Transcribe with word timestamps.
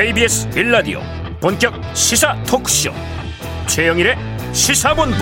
KBS 0.00 0.48
빌라디오 0.48 0.98
본격 1.42 1.74
시사 1.94 2.34
토크쇼. 2.44 2.90
최영일의 3.66 4.16
시사본부. 4.54 5.14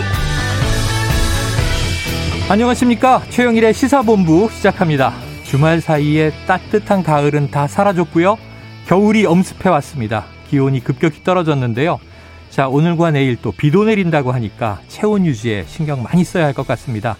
안녕하십니까? 2.49 3.23
최영일의 3.29 3.75
시사본부 3.75 4.49
시작합니다. 4.53 5.15
주말 5.43 5.81
사이에 5.81 6.31
따뜻한 6.47 7.03
가을은 7.03 7.51
다 7.51 7.67
사라졌고요. 7.67 8.39
겨울이 8.87 9.27
엄습해 9.27 9.69
왔습니다. 9.69 10.27
기온이 10.47 10.79
급격히 10.79 11.25
떨어졌는데요. 11.25 11.99
자 12.49 12.69
오늘과 12.69 13.11
내일 13.11 13.37
또 13.43 13.51
비도 13.51 13.83
내린다고 13.83 14.31
하니까 14.31 14.81
체온 14.87 15.27
유지에 15.27 15.65
신경 15.67 16.05
많이 16.05 16.23
써야 16.23 16.45
할 16.45 16.53
것 16.55 16.69
같습니다. 16.69 17.17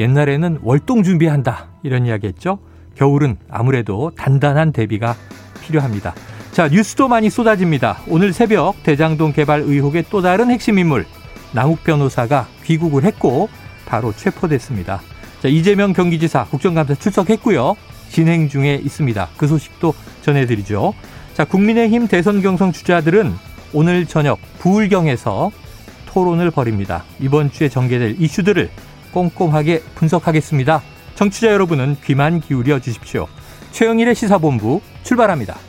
옛날에는 0.00 0.58
월동 0.62 1.04
준비한다 1.04 1.68
이런 1.84 2.06
이야기 2.06 2.26
했죠? 2.26 2.58
겨울은 2.96 3.36
아무래도 3.48 4.10
단단한 4.16 4.72
대비가 4.72 5.14
필요합니다. 5.62 6.12
자, 6.58 6.66
뉴스도 6.66 7.06
많이 7.06 7.30
쏟아집니다. 7.30 8.00
오늘 8.08 8.32
새벽 8.32 8.82
대장동 8.82 9.32
개발 9.32 9.60
의혹의 9.60 10.06
또 10.10 10.20
다른 10.20 10.50
핵심 10.50 10.76
인물 10.76 11.06
남욱 11.52 11.84
변호사가 11.84 12.48
귀국을 12.64 13.04
했고 13.04 13.48
바로 13.86 14.12
체포됐습니다. 14.12 15.00
자, 15.40 15.46
이재명 15.46 15.92
경기지사 15.92 16.46
국정감사 16.46 16.96
출석했고요. 16.96 17.76
진행 18.08 18.48
중에 18.48 18.74
있습니다. 18.74 19.28
그 19.36 19.46
소식도 19.46 19.94
전해드리죠. 20.22 20.94
자, 21.34 21.44
국민의힘 21.44 22.08
대선 22.08 22.42
경선 22.42 22.72
주자들은 22.72 23.32
오늘 23.72 24.04
저녁 24.04 24.40
부울경에서 24.58 25.52
토론을 26.06 26.50
벌입니다. 26.50 27.04
이번 27.20 27.52
주에 27.52 27.68
전개될 27.68 28.16
이슈들을 28.18 28.68
꼼꼼하게 29.12 29.82
분석하겠습니다. 29.94 30.82
청취자 31.14 31.52
여러분은 31.52 31.98
귀만 32.04 32.40
기울여 32.40 32.80
주십시오. 32.80 33.28
최영일의 33.70 34.16
시사본부 34.16 34.80
출발합니다. 35.04 35.67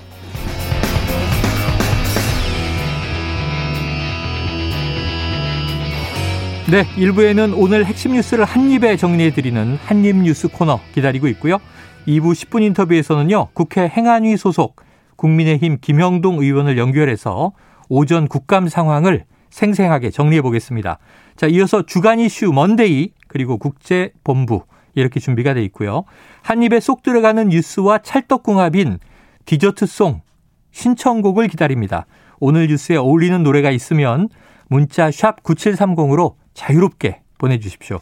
네, 6.72 6.84
1부에는 6.98 7.56
오늘 7.58 7.84
핵심 7.84 8.12
뉴스를 8.12 8.46
한입에 8.46 8.96
정리해드리는 8.96 9.78
한입 9.78 10.18
뉴스 10.18 10.48
코너 10.48 10.80
기다리고 10.94 11.28
있고요. 11.30 11.58
2부 12.08 12.34
10분 12.34 12.62
인터뷰에서는요, 12.62 13.48
국회 13.54 13.88
행안위 13.88 14.38
소속 14.38 14.76
국민의힘 15.16 15.80
김영동 15.82 16.38
의원을 16.38 16.78
연결해서 16.78 17.54
오전 17.90 18.28
국감 18.28 18.68
상황을 18.68 19.26
생생하게 19.50 20.12
정리해 20.12 20.44
보겠습니다. 20.44 21.00
자, 21.36 21.48
이어서 21.48 21.88
주간 21.88 22.20
이슈 22.20 22.52
먼데이 22.54 23.14
그리고 23.28 23.58
국제 23.58 24.12
본부 24.24 24.62
이렇게 24.94 25.20
준비가 25.20 25.56
돼 25.56 25.64
있고요. 25.64 26.04
한 26.44 26.62
입에 26.62 26.80
쏙 26.80 27.02
들어가는 27.02 27.50
뉴스와 27.50 27.98
찰떡궁합인 28.04 29.00
디저트송 29.46 30.22
신청곡을 30.70 31.48
기다립니다. 31.48 32.06
오늘 32.40 32.68
뉴스에 32.68 32.96
어울리는 32.96 33.42
노래가 33.42 33.72
있으면 33.72 34.30
문자 34.68 35.10
샵 35.10 35.42
9730으로 35.42 36.36
자유롭게 36.54 37.22
보내주십시오. 37.38 38.00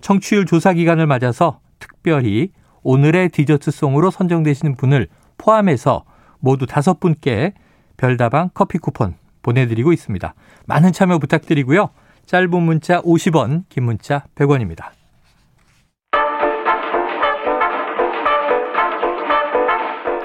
청취율 0.00 0.46
조사 0.46 0.72
기간을 0.72 1.06
맞아서 1.06 1.60
특별히 1.78 2.50
오늘의 2.82 3.30
디저트송으로 3.30 4.10
선정되시는 4.10 4.76
분을 4.76 5.08
포함해서 5.38 6.04
모두 6.38 6.66
다섯 6.66 7.00
분께 7.00 7.54
별다방 7.96 8.50
커피 8.54 8.78
쿠폰 8.78 9.14
보내드리고 9.42 9.92
있습니다. 9.92 10.34
많은 10.66 10.92
참여 10.92 11.18
부탁드리고요. 11.18 11.90
짧은 12.26 12.62
문자 12.62 13.00
50원, 13.02 13.64
긴 13.68 13.84
문자 13.84 14.24
100원입니다. 14.34 14.90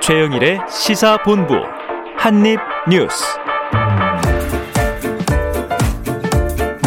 최영일의 0.02 0.60
시사본부 0.70 1.56
한입뉴스 2.18 3.45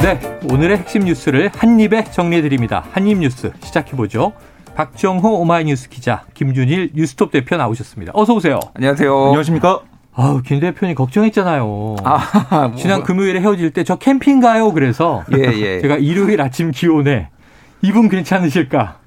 네, 0.08 0.18
오늘의 0.50 0.78
핵심 0.78 1.04
뉴스를 1.04 1.50
한입에 1.54 2.04
정리해드립니다. 2.04 2.82
한입 2.92 3.18
뉴스 3.18 3.52
시작해보죠. 3.62 4.32
박정호 4.74 5.40
오마이뉴스 5.40 5.90
기자, 5.90 6.24
김준일 6.32 6.92
뉴스톱 6.94 7.30
대표 7.30 7.58
나오셨습니다. 7.58 8.12
어서 8.14 8.32
오세요. 8.32 8.58
안녕하세요. 8.72 9.14
안녕하십니까? 9.26 9.80
아우, 10.14 10.40
김 10.40 10.60
대표님 10.60 10.94
걱정했잖아요. 10.94 11.96
아, 12.04 12.68
뭐. 12.68 12.76
지난 12.76 13.02
금요일에 13.02 13.40
헤어질 13.40 13.72
때 13.72 13.84
저 13.84 13.96
캠핑 13.96 14.40
가요. 14.40 14.72
그래서 14.72 15.24
예, 15.36 15.42
예. 15.42 15.80
제가 15.82 15.96
일요일 15.98 16.40
아침 16.40 16.70
기온에 16.70 17.28
이분 17.82 18.08
괜찮으실까? 18.08 18.97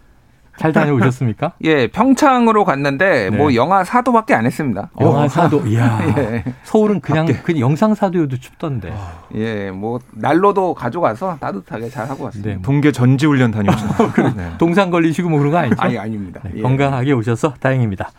잘 0.62 0.72
다녀오셨습니까? 0.72 1.54
예, 1.66 1.88
평창으로 1.88 2.66
갔는데 2.66 3.30
네. 3.30 3.36
뭐 3.36 3.56
영하 3.56 3.84
4도밖에 3.84 4.34
안 4.34 4.46
했습니다. 4.46 4.90
영하 5.00 5.28
4도. 5.28 5.66
이야. 5.68 6.00
예. 6.18 6.44
서울은 6.64 7.02
그냥 7.02 7.26
그 7.44 7.60
영상 7.60 7.94
4도여도 7.94 8.40
춥던데. 8.40 8.94
예, 9.36 9.72
뭐 9.72 10.00
난로도 10.12 10.76
가져가서 10.76 11.38
따뜻하게 11.40 11.90
잘 11.90 12.08
하고 12.10 12.26
왔습니다. 12.26 12.56
네. 12.56 12.62
동계 12.62 12.92
전지 12.92 13.26
훈련 13.26 13.52
다녀오셨나요? 13.52 14.34
네. 14.38 14.52
동상 14.60 14.92
걸리시고 14.92 15.30
뭐 15.30 15.40
그런 15.40 15.52
거 15.52 15.58
아니죠? 15.58 15.76
아니 15.80 15.98
아닙니다. 15.98 16.42
네, 16.44 16.52
예. 16.58 16.62
건강하게 16.62 17.14
오셔서 17.14 17.56
다행입니다. 17.60 18.12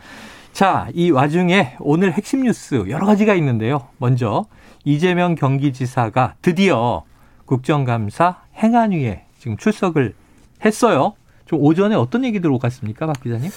자, 0.51 0.87
이 0.93 1.09
와중에 1.09 1.75
오늘 1.79 2.11
핵심 2.11 2.43
뉴스 2.43 2.83
여러 2.89 3.05
가지가 3.05 3.33
있는데요. 3.35 3.87
먼저 3.97 4.45
이재명 4.83 5.35
경기지사가 5.35 6.35
드디어 6.41 7.03
국정감사 7.45 8.37
행안위에 8.57 9.25
지금 9.39 9.57
출석을 9.57 10.13
했어요. 10.63 11.13
좀 11.45 11.59
오전에 11.61 11.95
어떤 11.95 12.23
얘기들 12.23 12.51
오갔습니까, 12.51 13.05
박 13.05 13.21
기자님? 13.21 13.49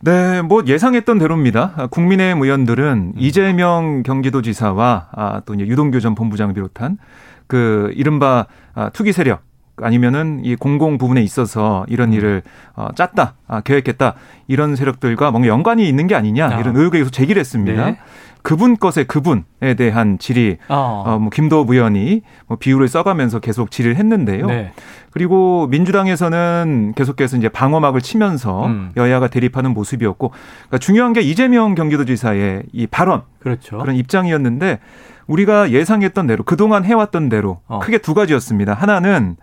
네, 0.00 0.42
뭐 0.42 0.62
예상했던 0.66 1.18
대로입니다. 1.18 1.72
아, 1.76 1.86
국민의힘 1.86 2.42
의원들은 2.42 3.12
음. 3.16 3.18
이재명 3.18 4.02
경기도지사와 4.02 5.08
아, 5.12 5.40
또 5.46 5.54
이제 5.54 5.66
유동규 5.66 6.00
전 6.00 6.14
본부장을 6.14 6.52
비롯한 6.54 6.98
그 7.46 7.90
이른바 7.94 8.46
아, 8.74 8.90
투기 8.90 9.12
세력 9.12 9.40
아니면은 9.76 10.40
이 10.44 10.54
공공 10.56 10.98
부분에 10.98 11.22
있어서 11.22 11.84
이런 11.88 12.10
음. 12.10 12.14
일을 12.14 12.42
어, 12.76 12.88
짰다, 12.94 13.34
아, 13.48 13.60
계획했다 13.60 14.14
이런 14.46 14.76
세력들과 14.76 15.30
뭔가 15.30 15.48
연관이 15.48 15.88
있는 15.88 16.06
게 16.06 16.14
아니냐 16.14 16.48
아. 16.48 16.60
이런 16.60 16.76
의혹을 16.76 17.00
계속 17.00 17.10
제기를 17.10 17.40
했습니다. 17.40 17.86
네. 17.86 17.98
그분 18.44 18.76
것의 18.76 19.06
그분에 19.08 19.72
대한 19.78 20.18
질의 20.18 20.58
어. 20.68 21.02
어, 21.06 21.18
뭐 21.18 21.30
김도읍 21.30 21.70
의원이 21.70 22.20
뭐 22.46 22.58
비율을 22.58 22.88
써가면서 22.88 23.40
계속 23.40 23.70
질의를 23.70 23.96
했는데요. 23.96 24.46
네. 24.46 24.72
그리고 25.10 25.66
민주당에서는 25.68 26.92
계속해서 26.94 27.38
이제 27.38 27.48
방어막을 27.48 28.02
치면서 28.02 28.66
음. 28.66 28.92
여야가 28.98 29.28
대립하는 29.28 29.72
모습이었고 29.72 30.28
그러니까 30.28 30.78
중요한 30.78 31.14
게 31.14 31.22
이재명 31.22 31.74
경기도지사의 31.74 32.64
이 32.70 32.86
발언 32.86 33.22
그렇죠. 33.38 33.78
그런 33.78 33.96
입장이었는데 33.96 34.78
우리가 35.26 35.70
예상했던 35.70 36.26
대로 36.26 36.44
그동안 36.44 36.84
해왔던 36.84 37.30
대로 37.30 37.60
어. 37.66 37.78
크게 37.78 37.96
두 37.96 38.12
가지였습니다. 38.12 38.74
하나는 38.74 39.36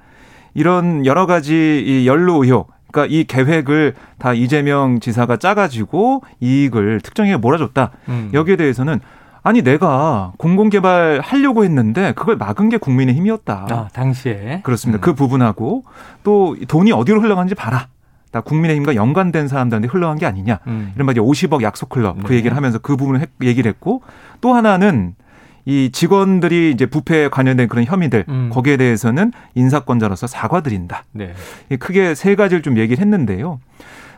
이런 0.53 1.05
여러 1.05 1.25
가지 1.25 1.83
이 1.85 2.07
연루 2.07 2.43
의혹 2.43 2.71
그러니까 2.91 3.13
이 3.15 3.23
계획을 3.23 3.93
다 4.17 4.33
이재명 4.33 4.99
지사가 4.99 5.37
짜가지고 5.37 6.23
이익을 6.41 6.99
특정에 7.01 7.37
몰아줬다. 7.37 7.91
음. 8.09 8.29
여기에 8.33 8.57
대해서는 8.57 8.99
아니 9.43 9.61
내가 9.63 10.33
공공개발 10.37 11.21
하려고 11.23 11.63
했는데 11.63 12.11
그걸 12.15 12.35
막은 12.35 12.69
게 12.69 12.77
국민의 12.77 13.15
힘이었다. 13.15 13.67
아, 13.71 13.87
당시에. 13.93 14.59
그렇습니다. 14.63 14.99
음. 14.99 15.01
그 15.01 15.13
부분하고 15.15 15.83
또 16.23 16.55
돈이 16.67 16.91
어디로 16.91 17.21
흘러가는지 17.21 17.55
봐라. 17.55 17.87
다 18.31 18.41
국민의힘과 18.41 18.95
연관된 18.95 19.47
사람들한테 19.47 19.87
흘러간 19.89 20.17
게 20.17 20.25
아니냐. 20.25 20.59
음. 20.67 20.91
이른바 20.95 21.11
이제 21.13 21.19
50억 21.21 21.63
약속 21.63 21.89
클럽 21.89 22.21
그 22.23 22.31
네. 22.31 22.37
얘기를 22.37 22.55
하면서 22.55 22.77
그 22.77 22.95
부분을 22.95 23.19
했- 23.21 23.29
얘기를 23.41 23.69
했고 23.69 24.03
또 24.41 24.53
하나는 24.53 25.15
이 25.65 25.89
직원들이 25.91 26.71
이제 26.71 26.85
부패에 26.85 27.29
관련된 27.29 27.67
그런 27.67 27.85
혐의들 27.85 28.25
음. 28.29 28.49
거기에 28.51 28.77
대해서는 28.77 29.31
인사권자로서 29.55 30.27
사과드린다. 30.27 31.03
네. 31.11 31.33
이 31.69 31.77
크게 31.77 32.15
세 32.15 32.35
가지를 32.35 32.61
좀 32.61 32.77
얘기를 32.77 33.01
했는데요. 33.01 33.59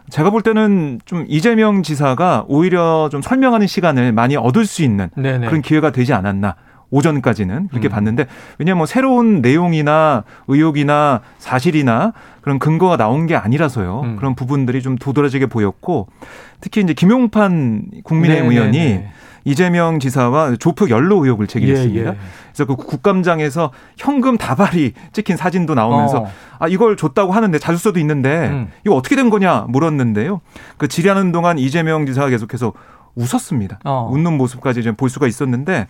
제가 0.09 0.29
볼 0.29 0.41
때는 0.41 0.99
좀 1.05 1.25
이재명 1.27 1.81
지사가 1.81 2.45
오히려 2.47 3.09
좀 3.11 3.21
설명하는 3.21 3.67
시간을 3.67 4.11
많이 4.11 4.35
얻을 4.35 4.65
수 4.65 4.83
있는 4.83 5.09
네네. 5.15 5.47
그런 5.47 5.61
기회가 5.61 5.91
되지 5.91 6.13
않았나. 6.13 6.55
오전까지는 6.93 7.69
그렇게 7.69 7.87
음. 7.87 7.89
봤는데 7.89 8.27
왜냐하면 8.59 8.77
뭐 8.77 8.85
새로운 8.85 9.41
내용이나 9.41 10.23
의혹이나 10.47 11.21
사실이나 11.39 12.13
그런 12.41 12.59
근거가 12.59 12.97
나온 12.97 13.25
게 13.25 13.35
아니라서요. 13.35 14.01
음. 14.01 14.15
그런 14.17 14.35
부분들이 14.35 14.83
좀 14.83 14.95
도드라지게 14.95 15.47
보였고 15.47 16.07
특히 16.61 16.81
이제 16.81 16.93
김용판 16.93 17.85
국민의힘 18.03 18.49
네네네. 18.49 18.59
의원이 18.59 19.03
이재명 19.45 19.99
지사와 19.99 20.55
조폭 20.57 20.89
연루 20.89 21.23
의혹을 21.23 21.47
제기했습니다. 21.47 22.05
예, 22.05 22.13
예. 22.13 22.17
그래서 22.53 22.65
그 22.65 22.75
국감장에서 22.75 23.71
현금 23.97 24.37
다발이 24.37 24.93
찍힌 25.11 25.37
사진도 25.37 25.73
나오면서 25.75 26.19
어. 26.19 26.31
아 26.59 26.67
이걸 26.67 26.95
줬다고 26.95 27.31
하는데 27.31 27.57
자주서도 27.59 27.99
있는데 27.99 28.49
음. 28.49 28.69
이거 28.85 28.95
어떻게 28.95 29.15
된 29.15 29.29
거냐 29.29 29.65
물었는데요. 29.69 30.41
그 30.77 30.87
질의하는 30.87 31.31
동안 31.31 31.57
이재명 31.57 32.05
지사가 32.05 32.29
계속해서 32.29 32.73
웃었습니다. 33.15 33.79
어. 33.83 34.09
웃는 34.11 34.37
모습까지 34.37 34.83
좀볼 34.83 35.09
수가 35.09 35.27
있었는데 35.27 35.87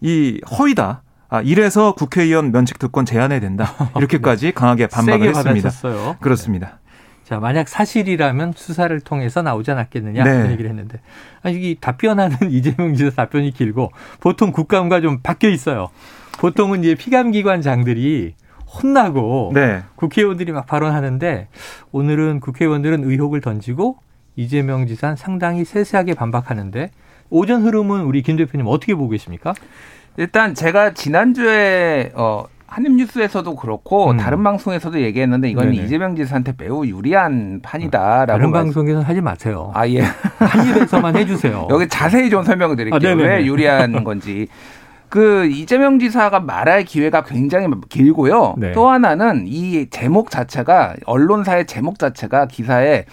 이 0.00 0.40
허위다. 0.58 1.02
아 1.30 1.42
이래서 1.42 1.92
국회의원 1.92 2.52
면책 2.52 2.78
특권 2.78 3.04
제한해야 3.04 3.40
된다. 3.40 3.72
이렇게까지 3.96 4.52
강하게 4.52 4.86
반박을 4.86 5.28
했습니다. 5.28 5.68
받아쳤어요. 5.68 6.16
그렇습니다. 6.20 6.78
자, 7.28 7.40
만약 7.40 7.68
사실이라면 7.68 8.54
수사를 8.56 8.98
통해서 9.00 9.42
나오지 9.42 9.70
않았겠느냐 9.72 10.24
네. 10.24 10.30
이런 10.30 10.50
얘기를 10.50 10.70
했는데 10.70 10.98
아니 11.42 11.56
이 11.56 11.76
답변하는 11.78 12.38
이재명 12.50 12.94
지사 12.94 13.10
답변이 13.10 13.50
길고 13.50 13.92
보통 14.18 14.50
국감과 14.50 15.02
좀 15.02 15.20
바뀌어 15.22 15.50
있어요. 15.50 15.90
보통은 16.38 16.84
이제 16.84 16.94
피감기관장들이 16.94 18.34
혼나고 18.66 19.50
네. 19.52 19.82
국회의원들이 19.96 20.52
막 20.52 20.64
발언하는데 20.64 21.48
오늘은 21.92 22.40
국회의원들은 22.40 23.04
의혹을 23.04 23.42
던지고 23.42 23.98
이재명 24.34 24.86
지사는 24.86 25.14
상당히 25.16 25.66
세세하게 25.66 26.14
반박하는데 26.14 26.92
오전 27.28 27.62
흐름은 27.62 28.04
우리 28.04 28.22
김 28.22 28.38
대표님 28.38 28.66
어떻게 28.66 28.94
보고 28.94 29.10
계십니까? 29.10 29.52
일단 30.16 30.54
제가 30.54 30.94
지난주에 30.94 32.12
어 32.14 32.46
한입뉴스에서도 32.68 33.56
그렇고 33.56 34.10
음. 34.10 34.16
다른 34.18 34.42
방송에서도 34.44 35.00
얘기했는데 35.00 35.48
이건 35.50 35.70
네네. 35.70 35.84
이재명 35.84 36.14
지사한테 36.14 36.52
매우 36.58 36.86
유리한 36.86 37.60
판이다라고 37.62 38.26
다른 38.26 38.50
말- 38.50 38.62
방송에서는 38.64 39.04
하지 39.06 39.20
마세요. 39.20 39.72
아 39.74 39.88
예. 39.88 40.00
한입에서만 40.38 41.16
해주세요. 41.16 41.68
여기 41.70 41.88
자세히 41.88 42.28
좀 42.30 42.44
설명을 42.44 42.76
드릴게요. 42.76 43.10
아. 43.10 43.14
왜 43.14 43.44
유리한 43.46 44.04
건지. 44.04 44.46
그 45.08 45.46
이재명 45.46 45.98
지사가 45.98 46.40
말할 46.40 46.84
기회가 46.84 47.22
굉장히 47.24 47.66
길고요. 47.88 48.56
네. 48.58 48.72
또 48.72 48.90
하나는 48.90 49.44
이 49.46 49.86
제목 49.88 50.30
자체가 50.30 50.96
언론사의 51.06 51.66
제목 51.66 51.98
자체가 51.98 52.44
기사에 52.46 53.06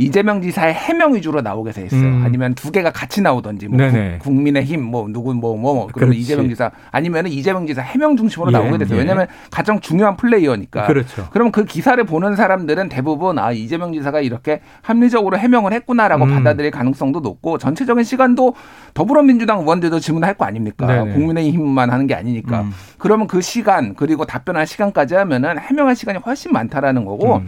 이재명 0.00 0.40
지사의 0.40 0.72
해명 0.72 1.14
위주로 1.14 1.40
나오게 1.42 1.72
돼 1.72 1.84
있어요. 1.84 2.00
음. 2.00 2.22
아니면 2.24 2.54
두 2.54 2.70
개가 2.72 2.90
같이 2.90 3.20
나오던지 3.20 3.68
뭐 3.68 3.76
네네. 3.76 4.18
국- 4.18 4.24
국민의힘 4.30 4.82
뭐 4.82 5.06
누구 5.10 5.34
뭐뭐 5.34 5.58
뭐, 5.60 5.86
그러면 5.92 6.12
그렇지. 6.14 6.18
이재명 6.20 6.48
지사 6.48 6.70
아니면은 6.90 7.30
이재명 7.30 7.66
지사 7.66 7.82
해명 7.82 8.16
중심으로 8.16 8.50
예, 8.50 8.52
나오게 8.52 8.78
됐어요. 8.78 8.96
예. 8.96 9.00
왜냐하면 9.00 9.26
가장 9.50 9.78
중요한 9.80 10.16
플레이어니까. 10.16 10.86
그렇죠. 10.86 11.28
그러면 11.32 11.52
그 11.52 11.64
기사를 11.64 12.02
보는 12.04 12.34
사람들은 12.36 12.88
대부분 12.88 13.38
아 13.38 13.52
이재명 13.52 13.92
지사가 13.92 14.20
이렇게 14.20 14.60
합리적으로 14.80 15.36
해명을 15.36 15.72
했구나라고 15.74 16.24
음. 16.24 16.34
받아들일 16.34 16.70
가능성도 16.70 17.20
높고 17.20 17.58
전체적인 17.58 18.02
시간도 18.04 18.54
더불어민주당 18.94 19.60
의원들도 19.60 20.00
질문할 20.00 20.34
거 20.34 20.46
아닙니까? 20.46 20.86
네네. 20.86 21.12
국민의힘만 21.12 21.90
하는 21.90 22.06
게 22.06 22.14
아니니까. 22.14 22.62
음. 22.62 22.70
그러면 22.98 23.26
그 23.26 23.40
시간 23.40 23.94
그리고 23.94 24.24
답변할 24.24 24.66
시간까지 24.66 25.14
하면은 25.14 25.58
해명할 25.58 25.94
시간이 25.96 26.18
훨씬 26.24 26.52
많다라는 26.52 27.04
거고 27.04 27.36
음. 27.36 27.46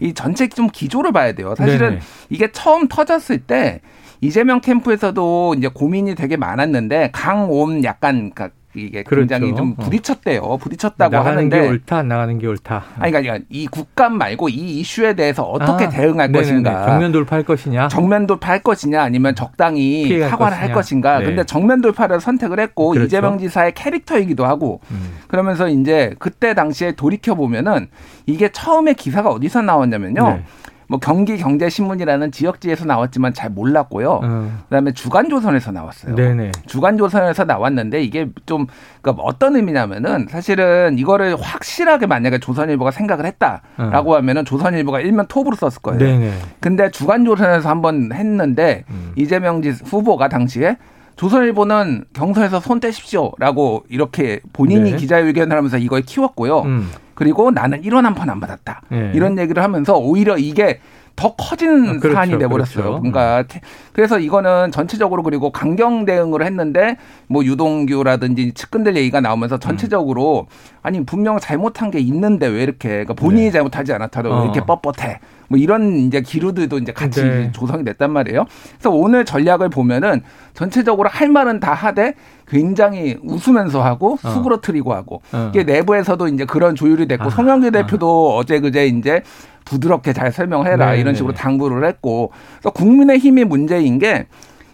이 0.00 0.14
전체 0.14 0.48
좀 0.48 0.68
기조를 0.68 1.12
봐야 1.12 1.32
돼요. 1.32 1.54
사실은 1.56 1.90
네네. 1.90 2.00
이게 2.30 2.52
처음 2.52 2.88
터졌을 2.88 3.38
때 3.38 3.80
이재명 4.20 4.60
캠프에서도 4.60 5.54
이제 5.58 5.68
고민이 5.68 6.14
되게 6.14 6.36
많았는데 6.36 7.10
강온 7.12 7.84
약간 7.84 8.32
이게 8.74 9.02
굉장히 9.02 9.46
그렇죠. 9.46 9.56
좀 9.56 9.74
어. 9.78 9.82
부딪혔대요. 9.82 10.58
부딪혔다고 10.58 11.10
나가는 11.16 11.38
하는데 11.38 11.60
게 11.60 11.68
옳다, 11.68 11.96
안 11.98 12.08
나가는 12.08 12.38
게 12.38 12.46
옳다. 12.46 12.84
아니 12.98 13.12
그러니까 13.12 13.38
이 13.48 13.66
국감 13.66 14.18
말고 14.18 14.50
이 14.50 14.80
이슈에 14.80 15.14
대해서 15.14 15.42
어떻게 15.42 15.86
아, 15.86 15.88
대응할 15.88 16.30
네네네. 16.30 16.38
것인가. 16.38 16.86
정면 16.86 17.12
돌파할 17.12 17.44
것이냐? 17.44 17.88
정면 17.88 18.26
돌파할 18.26 18.62
것이냐 18.62 19.02
아니면 19.02 19.34
적당히 19.34 20.20
사과를 20.20 20.56
할 20.56 20.72
것이냐. 20.72 20.74
것인가. 20.74 21.18
네. 21.20 21.24
근데 21.24 21.44
정면 21.44 21.80
돌파를 21.80 22.20
선택을 22.20 22.60
했고 22.60 22.90
그렇죠. 22.90 23.06
이재명 23.06 23.38
지사의 23.38 23.72
캐릭터이기도 23.72 24.44
하고 24.44 24.80
음. 24.90 25.12
그러면서 25.28 25.68
이제 25.68 26.14
그때 26.18 26.54
당시에 26.54 26.92
돌이켜 26.92 27.34
보면은 27.34 27.88
이게 28.26 28.50
처음에 28.50 28.92
기사가 28.92 29.30
어디서 29.30 29.62
나왔냐면요. 29.62 30.22
네. 30.28 30.44
뭐 30.88 30.98
경기 30.98 31.36
경제 31.36 31.68
신문이라는 31.68 32.32
지역지에서 32.32 32.86
나왔지만 32.86 33.34
잘 33.34 33.50
몰랐고요. 33.50 34.20
어. 34.22 34.52
그다음에 34.64 34.92
주간조선에서 34.92 35.70
나왔어요. 35.70 36.14
네네. 36.14 36.52
주간조선에서 36.66 37.44
나왔는데 37.44 38.02
이게 38.02 38.30
좀 38.46 38.66
그러니까 39.02 39.22
어떤 39.22 39.54
의미냐면은 39.56 40.26
사실은 40.30 40.98
이거를 40.98 41.36
확실하게 41.38 42.06
만약에 42.06 42.38
조선일보가 42.38 42.90
생각을 42.90 43.26
했다라고 43.26 44.16
하면은 44.16 44.46
조선일보가 44.46 45.00
일면 45.00 45.26
톱으로 45.28 45.56
썼을 45.56 45.82
거예요. 45.82 45.96
어. 45.96 45.98
네네. 45.98 46.32
근데 46.60 46.90
주간조선에서 46.90 47.68
한번 47.68 48.10
했는데 48.12 48.84
음. 48.88 49.12
이재명 49.14 49.60
지 49.60 49.70
후보가 49.70 50.28
당시에 50.28 50.78
조선일보는 51.16 52.04
경선에서 52.14 52.60
손 52.60 52.80
떼십시오라고 52.80 53.84
이렇게 53.90 54.40
본인이 54.54 54.92
네. 54.92 54.96
기자회견을 54.96 55.54
하면서 55.54 55.76
이걸 55.76 56.00
키웠고요. 56.00 56.60
음. 56.60 56.88
그리고 57.18 57.50
나는 57.50 57.82
1원 57.82 58.02
한판안 58.02 58.38
받았다. 58.38 58.82
네. 58.90 59.10
이런 59.12 59.38
얘기를 59.38 59.60
하면서 59.60 59.96
오히려 59.98 60.38
이게 60.38 60.78
더 61.16 61.34
커지는 61.34 61.88
아, 61.88 61.98
그렇죠, 61.98 62.14
사안이 62.14 62.38
돼버렸어요. 62.38 62.84
그렇죠. 62.84 62.98
뭔가 63.00 63.42
캐- 63.42 63.60
그래서 63.92 64.20
이거는 64.20 64.70
전체적으로 64.70 65.24
그리고 65.24 65.50
강경 65.50 66.04
대응을 66.04 66.44
했는데 66.44 66.96
뭐 67.26 67.44
유동규라든지 67.44 68.52
측근들 68.54 68.94
얘기가 68.96 69.20
나오면서 69.20 69.58
전체적으로 69.58 70.46
아니 70.88 71.04
분명 71.04 71.38
잘못한 71.38 71.90
게 71.90 71.98
있는데 71.98 72.46
왜 72.46 72.62
이렇게 72.62 72.88
그러니까 72.88 73.12
본인이 73.12 73.44
네. 73.44 73.50
잘못하지 73.50 73.92
않았다도 73.92 74.30
왜 74.30 74.34
어. 74.34 74.44
이렇게 74.44 74.60
뻣뻣해 74.60 75.18
뭐 75.48 75.58
이런 75.58 75.98
이제 75.98 76.22
기류들도 76.22 76.78
이제 76.78 76.92
같이 76.92 77.22
네. 77.22 77.52
조성이 77.52 77.84
됐단 77.84 78.10
말이에요. 78.10 78.46
그래서 78.72 78.90
오늘 78.90 79.26
전략을 79.26 79.68
보면은 79.68 80.22
전체적으로 80.54 81.10
할 81.10 81.28
말은 81.28 81.60
다 81.60 81.74
하되 81.74 82.14
굉장히 82.46 83.18
웃으면서 83.22 83.84
하고 83.84 84.16
어. 84.22 84.30
수그러뜨리고 84.30 84.94
하고 84.94 85.20
어. 85.32 85.50
이게 85.52 85.62
내부에서도 85.62 86.26
이제 86.28 86.46
그런 86.46 86.74
조율이 86.74 87.06
됐고 87.06 87.26
아, 87.26 87.30
송영길 87.30 87.72
대표도 87.72 88.36
어제 88.36 88.58
그제 88.58 88.86
이제 88.86 89.22
부드럽게 89.66 90.14
잘 90.14 90.32
설명해라 90.32 90.92
네, 90.92 91.00
이런 91.00 91.12
네. 91.12 91.18
식으로 91.18 91.34
당부를 91.34 91.86
했고 91.86 92.32
그래서 92.54 92.70
국민의 92.70 93.18
힘이 93.18 93.44
문제인 93.44 93.98
게 93.98 94.26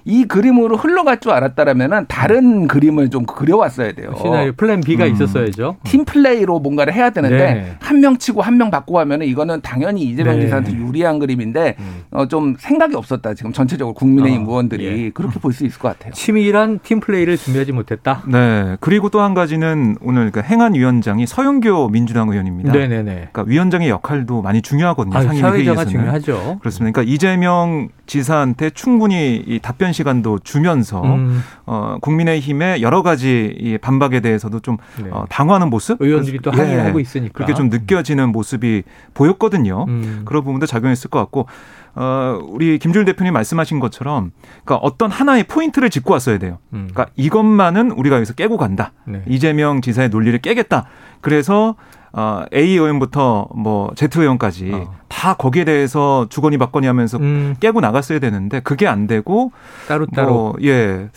이 0.06 0.24
그림으로 0.24 0.76
흘러갈 0.76 1.18
줄 1.20 1.32
알았다라면은 1.32 2.06
다른 2.08 2.66
그림을 2.68 3.10
좀 3.10 3.24
그려왔어야 3.24 3.92
돼요. 3.92 4.14
시나리오 4.20 4.52
플랜 4.52 4.80
B가 4.80 5.06
음. 5.06 5.12
있었어야죠. 5.12 5.76
팀 5.84 6.04
플레이로 6.04 6.60
뭔가를 6.60 6.92
해야 6.92 7.10
되는데 7.10 7.36
네. 7.54 7.76
한명 7.80 8.16
치고 8.18 8.42
한 8.42 8.54
명 8.54 8.70
받고 8.70 8.98
하면은 9.00 9.26
이거는 9.26 9.62
당연히 9.62 10.02
이재명 10.02 10.36
네. 10.36 10.42
지사한테 10.42 10.72
유리한 10.74 11.18
그림인데 11.18 11.74
음. 11.78 12.02
어, 12.12 12.28
좀 12.28 12.54
생각이 12.58 12.94
없었다 12.94 13.34
지금 13.34 13.52
전체적으로 13.52 13.94
국민의힘 13.94 14.46
어, 14.46 14.50
의원들이 14.50 14.84
예. 15.06 15.10
그렇게 15.10 15.40
볼 15.40 15.52
수 15.54 15.64
있을 15.64 15.78
것 15.80 15.88
같아요. 15.88 16.12
치밀한 16.12 16.80
팀 16.82 17.00
플레이를 17.00 17.36
준비하지 17.36 17.72
못했다. 17.72 18.22
네. 18.28 18.76
그리고 18.80 19.08
또 19.08 19.20
한 19.24 19.32
가지는 19.34 19.96
오늘 20.02 20.30
그 20.30 20.40
행안 20.42 20.74
위원장이 20.74 21.26
서영교 21.26 21.88
민주당 21.88 22.28
의원입니다. 22.28 22.72
네네네. 22.72 23.28
그러니까 23.32 23.44
위원장의 23.46 23.88
역할도 23.88 24.42
많이 24.42 24.60
중요하거든요. 24.60 25.16
아, 25.16 25.22
상임위 25.22 25.40
사회자가 25.40 25.80
회의에서는. 25.82 25.86
중요하죠. 25.88 26.58
그렇습니다. 26.60 26.92
그러니까 27.00 27.12
이재명 27.14 27.88
지사한테 28.06 28.68
충분히 28.70 29.42
이 29.46 29.58
답변 29.60 29.92
시간도 29.94 30.40
주면서 30.40 31.02
음, 31.02 31.42
어, 31.64 31.96
국민의힘의 32.02 32.82
여러 32.82 33.02
가지 33.02 33.56
이 33.58 33.78
반박에 33.78 34.20
대해서도 34.20 34.60
좀 34.60 34.76
네. 35.02 35.08
어, 35.10 35.24
방어하는 35.30 35.70
모습 35.70 36.02
의원들이 36.02 36.40
또 36.42 36.50
예, 36.52 36.58
항의를 36.58 36.84
하고 36.84 37.00
있으니까. 37.00 37.32
그렇게 37.32 37.54
좀 37.54 37.70
느껴지는 37.70 38.30
모습이 38.30 38.82
보였거든요. 39.14 39.86
음. 39.88 40.22
그런 40.26 40.44
부분도 40.44 40.66
작용했을 40.66 41.08
것 41.08 41.18
같고 41.20 41.46
어, 41.94 42.38
우리 42.42 42.78
김주일 42.78 43.04
대표님 43.04 43.32
말씀하신 43.32 43.80
것처럼 43.80 44.32
그러니까 44.64 44.76
어떤 44.86 45.10
하나의 45.10 45.44
포인트를 45.44 45.90
짚고 45.90 46.12
왔어야 46.12 46.38
돼요. 46.38 46.58
음. 46.72 46.88
그러니까 46.92 47.06
이것만은 47.16 47.92
우리가 47.92 48.16
여기서 48.16 48.34
깨고 48.34 48.56
간다. 48.56 48.92
네. 49.06 49.22
이재명 49.28 49.80
지사의 49.80 50.10
논리를 50.10 50.36
깨겠다. 50.40 50.86
그래서 51.20 51.76
어, 52.16 52.44
A 52.54 52.70
의원부터 52.72 53.48
뭐 53.56 53.90
Z 53.96 54.08
의원까지 54.16 54.70
어. 54.72 54.94
다 55.08 55.34
거기에 55.34 55.64
대해서 55.64 56.26
주거니 56.30 56.58
받거니 56.58 56.86
하면서 56.86 57.18
음, 57.18 57.56
깨고 57.58 57.80
나갔어야 57.80 58.20
되는데 58.20 58.60
그게 58.60 58.86
안 58.86 59.06
되고 59.06 59.50
따로 59.88 60.06
따로. 60.06 60.30
뭐, 60.30 60.54
예. 60.62 61.08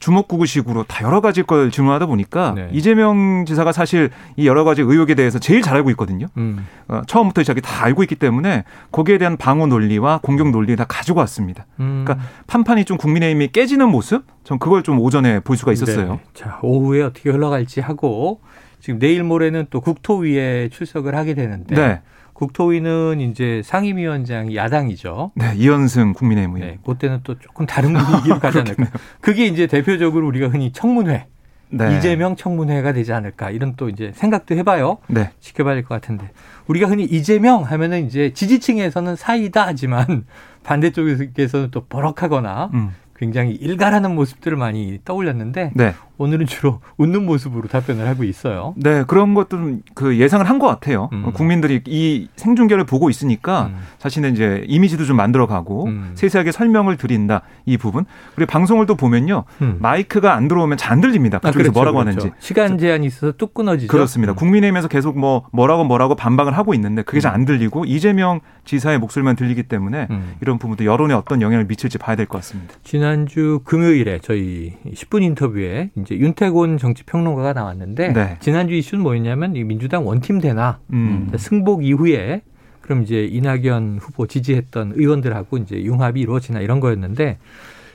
주먹구구식으로 0.00 0.84
다 0.84 1.04
여러 1.04 1.20
가지 1.20 1.42
걸 1.42 1.70
질문하다 1.70 2.06
보니까 2.06 2.54
네. 2.56 2.70
이재명 2.72 3.44
지사가 3.46 3.70
사실 3.70 4.08
이 4.36 4.46
여러 4.46 4.64
가지 4.64 4.80
의혹에 4.80 5.14
대해서 5.14 5.38
제일 5.38 5.60
잘 5.60 5.76
알고 5.76 5.90
있거든요. 5.90 6.26
음. 6.38 6.66
어, 6.88 7.02
처음부터 7.06 7.42
시작이 7.42 7.60
다 7.60 7.84
알고 7.84 8.02
있기 8.04 8.14
때문에 8.14 8.64
거기에 8.92 9.18
대한 9.18 9.36
방어 9.36 9.66
논리와 9.66 10.20
공격 10.22 10.50
논리 10.50 10.74
다 10.74 10.86
가지고 10.88 11.20
왔습니다. 11.20 11.66
음. 11.80 12.04
그러니까 12.04 12.26
판판이 12.46 12.86
좀 12.86 12.96
국민의힘이 12.96 13.48
깨지는 13.48 13.90
모습? 13.90 14.24
전 14.42 14.58
그걸 14.58 14.82
좀 14.82 14.98
오전에 14.98 15.40
볼 15.40 15.58
수가 15.58 15.72
있었어요. 15.72 16.14
네. 16.14 16.20
자, 16.32 16.58
오후에 16.62 17.02
어떻게 17.02 17.28
흘러갈지 17.28 17.82
하고 17.82 18.40
지금 18.80 18.98
내일 18.98 19.22
모레는 19.24 19.66
또 19.70 19.80
국토위에 19.80 20.68
출석을 20.70 21.14
하게 21.14 21.34
되는데 21.34 21.74
네. 21.74 22.00
국토위는 22.32 23.20
이제 23.20 23.60
상임위원장이 23.64 24.56
야당이죠. 24.56 25.32
네, 25.34 25.52
이현승 25.56 26.14
국민의힘 26.14 26.56
의원. 26.56 26.70
네, 26.70 26.78
그때는 26.84 27.20
또 27.22 27.38
조금 27.38 27.66
다른 27.66 27.92
분위기로 27.92 28.38
가지 28.40 28.58
않을까. 28.60 28.86
그게 29.20 29.46
이제 29.46 29.66
대표적으로 29.66 30.26
우리가 30.26 30.48
흔히 30.48 30.72
청문회, 30.72 31.26
네. 31.68 31.96
이재명 31.98 32.36
청문회가 32.36 32.94
되지 32.94 33.12
않을까 33.12 33.50
이런 33.50 33.74
또 33.76 33.90
이제 33.90 34.12
생각도 34.14 34.54
해봐요. 34.56 34.98
네. 35.08 35.30
지켜봐야 35.40 35.74
될 35.74 35.84
것 35.84 35.94
같은데 36.00 36.30
우리가 36.66 36.88
흔히 36.88 37.04
이재명 37.04 37.62
하면은 37.64 38.06
이제 38.06 38.32
지지층에서는 38.32 39.16
사이다 39.16 39.66
하지만 39.66 40.24
반대쪽에서는 40.64 41.70
또 41.70 41.84
버럭하거나 41.86 42.70
음. 42.72 42.90
굉장히 43.16 43.52
일갈하는 43.52 44.14
모습들을 44.14 44.56
많이 44.56 44.98
떠올렸는데 45.04 45.72
네. 45.74 45.94
오늘은 46.20 46.44
주로 46.46 46.80
웃는 46.98 47.24
모습으로 47.24 47.66
답변을 47.68 48.06
하고 48.06 48.24
있어요. 48.24 48.74
네, 48.76 49.04
그런 49.06 49.32
것도 49.34 49.78
그 49.94 50.18
예상을 50.18 50.46
한 50.48 50.60
것 50.60 50.66
같아요. 50.66 51.08
음. 51.14 51.32
국민들이 51.32 51.80
이 51.86 52.28
생중계를 52.36 52.84
보고 52.84 53.08
있으니까 53.08 53.70
음. 53.72 53.78
자신의 53.96 54.32
이제 54.32 54.62
이미지도 54.68 55.06
좀 55.06 55.16
만들어가고 55.16 55.86
음. 55.86 56.10
세세하게 56.14 56.52
설명을 56.52 56.98
드린다 56.98 57.40
이 57.64 57.78
부분. 57.78 58.04
그리고 58.34 58.50
방송을 58.50 58.84
또 58.84 58.94
보면요, 58.94 59.44
음. 59.62 59.78
마이크가 59.80 60.34
안 60.34 60.46
들어오면 60.48 60.76
잘 60.76 60.90
안 60.90 61.00
들립니다. 61.00 61.38
아, 61.38 61.40
그쪽에서 61.40 61.70
그렇죠, 61.70 61.72
뭐라고 61.72 61.98
그렇죠. 62.00 62.20
하는지. 62.20 62.36
시간 62.40 62.76
제한이 62.76 63.06
있어서 63.06 63.32
뚝 63.38 63.54
끊어지죠. 63.54 63.90
그렇습니다. 63.90 64.32
음. 64.32 64.34
국민의힘에서 64.34 64.88
계속 64.88 65.16
뭐 65.18 65.46
뭐라고 65.52 65.84
뭐라고 65.84 66.14
반박을 66.16 66.52
하고 66.58 66.74
있는데 66.74 67.02
그게 67.02 67.20
잘 67.20 67.30
안 67.32 67.44
들리고 67.46 67.84
이재명 67.86 68.40
지사의 68.66 68.98
목소리만 68.98 69.36
들리기 69.36 69.62
때문에 69.62 70.08
음. 70.10 70.34
이런 70.42 70.58
부분도 70.58 70.84
여론에 70.84 71.14
어떤 71.14 71.40
영향을 71.40 71.64
미칠지 71.66 71.96
봐야 71.96 72.16
될 72.16 72.26
것 72.26 72.38
같습니다. 72.38 72.74
지난주 72.82 73.60
금요일에 73.64 74.18
저희 74.20 74.74
10분 74.94 75.22
인터뷰에 75.22 75.90
이제 75.96 76.09
윤태곤 76.16 76.78
정치평론가가 76.78 77.52
나왔는데 77.52 78.12
네. 78.12 78.36
지난주 78.40 78.74
이슈는 78.74 79.02
뭐였냐면 79.02 79.56
이 79.56 79.64
민주당 79.64 80.06
원팀 80.06 80.40
되나 80.40 80.78
음. 80.92 81.30
승복 81.36 81.84
이후에 81.84 82.42
그럼 82.80 83.02
이제 83.02 83.24
이낙연 83.24 83.98
후보 84.00 84.26
지지했던 84.26 84.92
의원들하고 84.96 85.58
이제 85.58 85.82
융합이 85.82 86.20
이루어지나 86.20 86.60
이런 86.60 86.80
거였는데 86.80 87.38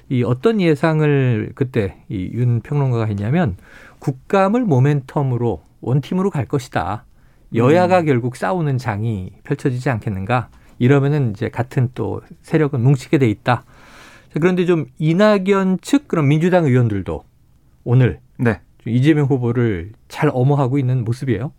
이 0.10 0.24
어떤 0.24 0.62
예상을 0.62 1.52
그때 1.56 1.98
이 2.10 2.30
윤 2.34 2.62
평론가가 2.62 3.06
했냐면 3.06 3.58
국감을 4.00 4.66
모멘텀으로 4.66 5.60
원팀으로 5.82 6.30
갈 6.30 6.46
것이다. 6.46 7.06
여야가 7.54 8.04
결국 8.04 8.36
싸우는 8.36 8.78
장이 8.78 9.32
펼쳐지지 9.44 9.90
않겠는가? 9.90 10.50
이러면은 10.80 11.32
이제 11.32 11.50
같은 11.50 11.90
또 11.96 12.22
세력은 12.42 12.82
뭉치게 12.82 13.18
돼 13.18 13.28
있다. 13.30 13.64
자, 14.34 14.40
그런데 14.40 14.66
좀 14.66 14.86
이낙연 15.00 15.80
측 15.82 16.08
그런 16.08 16.28
민주당 16.28 16.66
의원들도 16.66 17.24
오늘 17.86 18.20
네. 18.38 18.60
좀 18.80 18.92
이재명 18.92 19.26
후보를 19.28 19.92
잘 20.10 20.30
엄호하고 20.34 20.78
있는 20.78 21.06
모습이에요. 21.06 21.52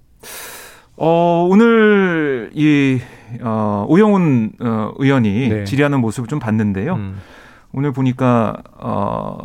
어, 0.98 1.46
오늘 1.48 2.50
이 2.54 2.98
어, 3.42 3.86
오영훈 3.88 4.52
어, 4.60 4.92
의원이 4.98 5.48
네. 5.48 5.64
질의하는 5.64 6.00
모습을 6.00 6.28
좀 6.28 6.38
봤는데요. 6.38 6.94
음. 6.94 7.16
오늘 7.72 7.92
보니까 7.92 8.56
어, 8.78 9.38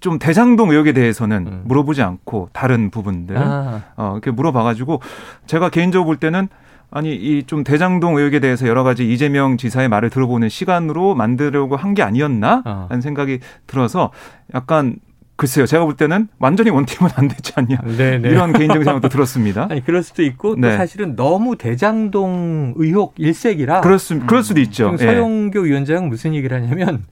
좀 0.00 0.18
대장동 0.18 0.70
의혹에 0.70 0.92
대해서는 0.92 1.46
음. 1.46 1.62
물어보지 1.64 2.02
않고 2.02 2.48
다른 2.52 2.90
부분들 2.90 3.36
아, 3.36 3.82
어, 3.96 4.12
이렇게 4.14 4.30
물어봐가지고 4.30 5.00
제가 5.46 5.68
개인적으로 5.70 6.06
볼 6.06 6.16
때는 6.16 6.48
아니 6.90 7.14
이 7.14 7.42
좀 7.46 7.64
대장동 7.64 8.16
의혹에 8.16 8.38
대해서 8.38 8.68
여러 8.68 8.84
가지 8.84 9.10
이재명 9.12 9.56
지사의 9.56 9.88
말을 9.88 10.10
들어보는 10.10 10.48
시간으로 10.48 11.14
만들려고 11.14 11.76
한 11.76 11.94
게 11.94 12.02
아니었나 12.02 12.62
어. 12.64 12.86
하는 12.88 13.00
생각이 13.00 13.40
들어서 13.66 14.12
약간 14.54 14.96
글쎄요 15.36 15.66
제가 15.66 15.84
볼 15.84 15.96
때는 15.96 16.28
완전히 16.38 16.70
원팀은 16.70 17.10
안 17.16 17.26
되지 17.28 17.52
않냐 17.56 17.78
네네. 17.96 18.28
이런 18.28 18.52
개인적인 18.52 18.84
생각도 18.84 19.08
들었습니다. 19.08 19.66
아니 19.70 19.84
그럴 19.84 20.02
수도 20.02 20.22
있고 20.22 20.54
또 20.54 20.60
네. 20.60 20.76
사실은 20.76 21.16
너무 21.16 21.56
대장동 21.56 22.74
의혹 22.76 23.14
일색이라 23.18 23.80
그럴 23.80 23.98
수 23.98 24.18
그럴 24.20 24.42
수도 24.44 24.60
있죠. 24.60 24.96
지금 24.96 25.08
예. 25.08 25.12
서영교 25.14 25.60
위원장은 25.60 26.08
무슨 26.08 26.34
얘기를 26.34 26.56
하냐면 26.56 27.04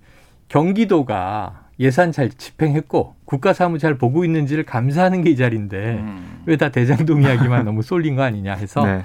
경기도가 0.48 1.62
예산 1.80 2.12
잘 2.12 2.28
집행했고 2.30 3.16
국가 3.24 3.52
사무 3.52 3.78
잘 3.78 3.96
보고 3.96 4.24
있는지를 4.24 4.64
감사하는 4.64 5.24
게 5.24 5.30
이 5.30 5.36
자리인데 5.36 5.94
음. 6.00 6.42
왜다 6.46 6.68
대장동 6.70 7.22
이야기만 7.22 7.64
너무 7.64 7.82
쏠린 7.82 8.14
거 8.16 8.22
아니냐 8.22 8.54
해서 8.54 8.84
네. 8.84 9.02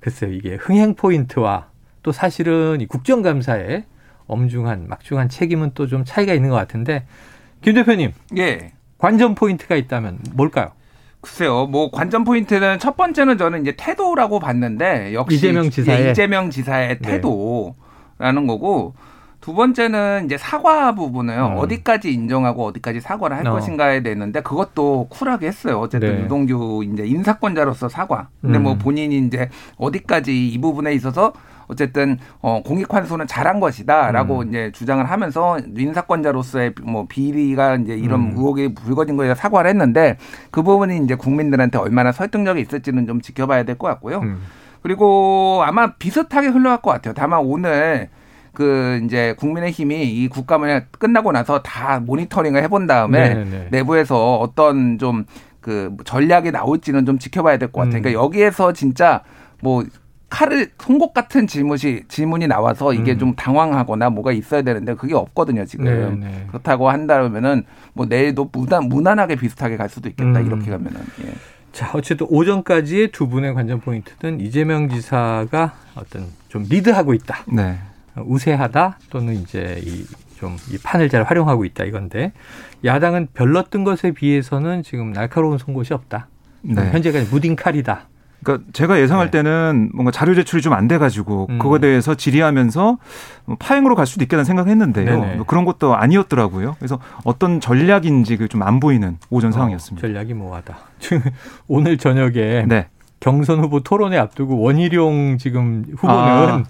글쎄요 0.00 0.32
이게 0.32 0.54
흥행 0.56 0.94
포인트와 0.94 1.68
또 2.02 2.10
사실은 2.10 2.80
이 2.80 2.86
국정감사에 2.86 3.84
엄중한 4.26 4.86
막중한 4.88 5.28
책임은 5.28 5.72
또 5.74 5.86
좀 5.86 6.04
차이가 6.04 6.32
있는 6.32 6.48
것 6.50 6.56
같은데 6.56 7.04
김 7.60 7.74
대표님 7.74 8.12
예. 8.36 8.72
관전 8.98 9.34
포인트가 9.34 9.76
있다면 9.76 10.18
뭘까요? 10.34 10.68
글쎄요, 11.20 11.66
뭐 11.66 11.90
관전 11.90 12.24
포인트는 12.24 12.78
첫 12.78 12.96
번째는 12.96 13.38
저는 13.38 13.62
이제 13.62 13.74
태도라고 13.76 14.38
봤는데 14.38 15.14
역시 15.14 15.36
이재명 15.36 15.68
지사의. 15.68 16.06
예, 16.06 16.10
이재명 16.10 16.50
지사의 16.50 16.98
네. 17.00 17.10
태도라는 17.10 18.46
거고 18.46 18.94
두 19.40 19.54
번째는 19.54 20.26
이제 20.26 20.36
사과 20.36 20.94
부분을 20.94 21.38
음. 21.38 21.56
어디까지 21.56 22.12
인정하고 22.12 22.66
어디까지 22.66 23.00
사과를 23.00 23.36
할 23.36 23.46
어. 23.46 23.52
것인가에 23.52 24.02
되는데 24.02 24.40
그것도 24.42 25.08
쿨하게 25.10 25.46
했어요. 25.46 25.78
어쨌든 25.80 26.16
네. 26.16 26.24
유동규 26.24 26.84
이제 26.92 27.06
인사권자로서 27.06 27.88
사과. 27.88 28.28
근데 28.40 28.58
뭐 28.58 28.72
음. 28.72 28.78
본인이 28.78 29.18
이제 29.18 29.48
어디까지 29.76 30.48
이 30.50 30.58
부분에 30.60 30.92
있어서 30.94 31.32
어쨌든 31.68 32.18
어 32.40 32.62
공익 32.64 32.92
환수는 32.92 33.26
잘한 33.26 33.60
것이다라고 33.60 34.40
음. 34.40 34.48
이제 34.48 34.72
주장을 34.72 35.04
하면서 35.04 35.58
인사권자로서의 35.76 36.74
뭐 36.82 37.06
비리가 37.08 37.76
이제 37.76 37.94
이런 37.94 38.20
음. 38.20 38.30
의혹이 38.36 38.74
불거진 38.74 39.16
거에 39.16 39.34
사과를 39.34 39.70
했는데 39.70 40.16
그 40.50 40.62
부분이 40.62 40.98
이제 41.04 41.14
국민들한테 41.14 41.78
얼마나 41.78 42.12
설득력이 42.12 42.60
있을지는 42.62 43.06
좀 43.06 43.20
지켜봐야 43.20 43.62
될 43.64 43.76
것 43.78 43.86
같고요. 43.88 44.18
음. 44.20 44.40
그리고 44.82 45.62
아마 45.64 45.92
비슷하게 45.94 46.48
흘러갈 46.48 46.80
것 46.82 46.90
같아요. 46.90 47.14
다만 47.14 47.40
오늘 47.40 48.08
그 48.54 49.00
이제 49.04 49.34
국민의힘이 49.38 50.04
이 50.10 50.28
국감을 50.28 50.86
끝나고 50.98 51.30
나서 51.32 51.62
다 51.62 52.00
모니터링을 52.00 52.62
해본 52.64 52.86
다음에 52.86 53.34
네네네. 53.34 53.68
내부에서 53.70 54.36
어떤 54.36 54.98
좀 54.98 55.24
그 55.60 55.94
전략이 56.04 56.50
나올지는 56.50 57.04
좀 57.04 57.18
지켜봐야 57.18 57.58
될 57.58 57.70
것 57.70 57.80
같아요. 57.82 57.98
음. 57.98 58.02
그러니까 58.02 58.22
여기에서 58.24 58.72
진짜 58.72 59.22
뭐 59.60 59.84
칼을 60.30 60.70
송곳 60.78 61.14
같은 61.14 61.46
질문이 61.46 62.04
질문이 62.08 62.46
나와서 62.46 62.92
이게 62.92 63.12
음. 63.12 63.18
좀 63.18 63.34
당황하거나 63.34 64.10
뭐가 64.10 64.32
있어야 64.32 64.62
되는데 64.62 64.94
그게 64.94 65.14
없거든요 65.14 65.64
지금 65.64 65.84
네네. 65.86 66.46
그렇다고 66.48 66.90
한다면은 66.90 67.64
뭐 67.94 68.06
내일도 68.06 68.50
무난 68.52 68.88
무난하게 68.88 69.36
비슷하게 69.36 69.76
갈 69.76 69.88
수도 69.88 70.08
있겠다 70.08 70.40
음. 70.40 70.46
이렇게 70.46 70.70
가면은 70.70 71.00
예. 71.24 71.32
자, 71.72 71.90
어쨌든 71.94 72.26
오전까지의 72.28 73.12
두 73.12 73.28
분의 73.28 73.54
관전 73.54 73.80
포인트는 73.80 74.40
이재명 74.40 74.88
지사가 74.88 75.74
어떤 75.94 76.26
좀 76.48 76.64
리드하고 76.68 77.14
있다. 77.14 77.44
네. 77.52 77.78
우세하다 78.16 78.98
또는 79.10 79.34
이제 79.34 79.80
이 79.84 80.04
좀이 80.38 80.78
판을 80.82 81.08
잘 81.08 81.22
활용하고 81.22 81.64
있다 81.64 81.84
이건데 81.84 82.32
야당은 82.84 83.28
별로 83.34 83.62
뜬 83.62 83.84
것에 83.84 84.12
비해서는 84.12 84.82
지금 84.82 85.12
날카로운 85.12 85.58
송곳이 85.58 85.94
없다. 85.94 86.28
네. 86.62 86.90
현재까지 86.90 87.28
무딘 87.30 87.54
칼이다. 87.54 88.07
그러니까 88.42 88.66
제가 88.72 89.00
예상할 89.00 89.30
네. 89.30 89.42
때는 89.42 89.90
뭔가 89.94 90.10
자료 90.12 90.34
제출이 90.34 90.62
좀 90.62 90.72
안 90.72 90.86
돼가지고 90.86 91.46
음. 91.50 91.58
그거에 91.58 91.80
대해서 91.80 92.14
질의하면서 92.14 92.98
뭐 93.46 93.56
파행으로 93.58 93.94
갈 93.96 94.06
수도 94.06 94.22
있겠다는 94.22 94.44
생각했는데요. 94.44 95.04
네네. 95.20 95.34
뭐 95.36 95.46
그런 95.46 95.64
것도 95.64 95.96
아니었더라고요. 95.96 96.76
그래서 96.78 96.98
어떤 97.24 97.60
전략인지 97.60 98.38
좀 98.48 98.62
안 98.62 98.80
보이는 98.80 99.18
오전 99.30 99.50
상황이었습니다. 99.52 100.06
어, 100.06 100.08
전략이 100.08 100.34
뭐하다. 100.34 100.76
오늘 101.68 101.98
저녁에 101.98 102.64
네. 102.66 102.88
경선 103.20 103.58
후보 103.60 103.80
토론회 103.80 104.16
앞두고 104.18 104.60
원희룡 104.60 105.38
지금 105.38 105.84
후보는 105.96 106.14
아. 106.14 106.64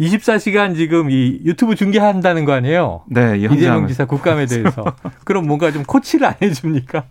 24시간 0.00 0.74
지금 0.76 1.10
이 1.10 1.40
유튜브 1.44 1.74
중계한다는 1.76 2.44
거 2.44 2.52
아니에요? 2.52 3.02
네, 3.06 3.38
이 3.38 3.44
이재명. 3.44 3.86
지사 3.86 4.04
국감에 4.04 4.46
대해서 4.46 4.84
그럼 5.24 5.46
뭔가 5.46 5.70
좀 5.70 5.84
코치를 5.84 6.26
안 6.26 6.34
해줍니까? 6.42 7.04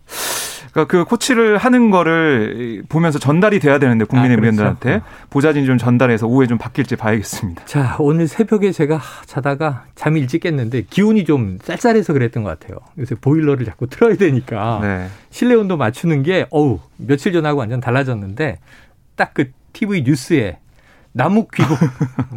그러니까 0.74 0.92
그 0.92 1.06
코치를 1.06 1.58
하는 1.58 1.92
거를 1.92 2.84
보면서 2.90 3.20
전달이 3.20 3.60
돼야 3.60 3.78
되는데 3.78 4.06
국민의 4.06 4.38
아, 4.38 4.40
그렇죠. 4.40 4.62
의원들한테 4.64 5.02
보좌진이 5.30 5.68
좀 5.68 5.78
전달해서 5.78 6.26
오후에 6.28 6.48
좀 6.48 6.58
바뀔지 6.58 6.96
봐야겠습니다. 6.96 7.66
자 7.66 7.96
오늘 8.00 8.28
새벽에 8.28 8.72
제가 8.72 9.00
자다가 9.26 9.86
잠이 9.96 10.20
일찍 10.20 10.42
깼는데 10.42 10.86
기온이 10.90 11.26
좀 11.26 11.60
쌀쌀해서 11.64 12.14
그랬던 12.14 12.44
것 12.44 12.60
같아요. 12.60 12.80
요새 12.98 13.14
보일러를 13.16 13.66
자꾸 13.66 13.88
틀어야 13.88 14.16
되니까 14.16 14.80
네. 14.82 15.08
실내 15.30 15.54
온도 15.54 15.78
맞추는 15.78 16.24
게 16.24 16.48
어우 16.50 16.80
며칠 16.98 17.32
전하고 17.32 17.60
완전 17.60 17.80
달라졌는데 17.80 18.58
딱 19.16 19.32
그 19.34 19.52
TV 19.74 20.04
뉴스에 20.04 20.58
남욱 21.12 21.52
귀국 21.54 21.78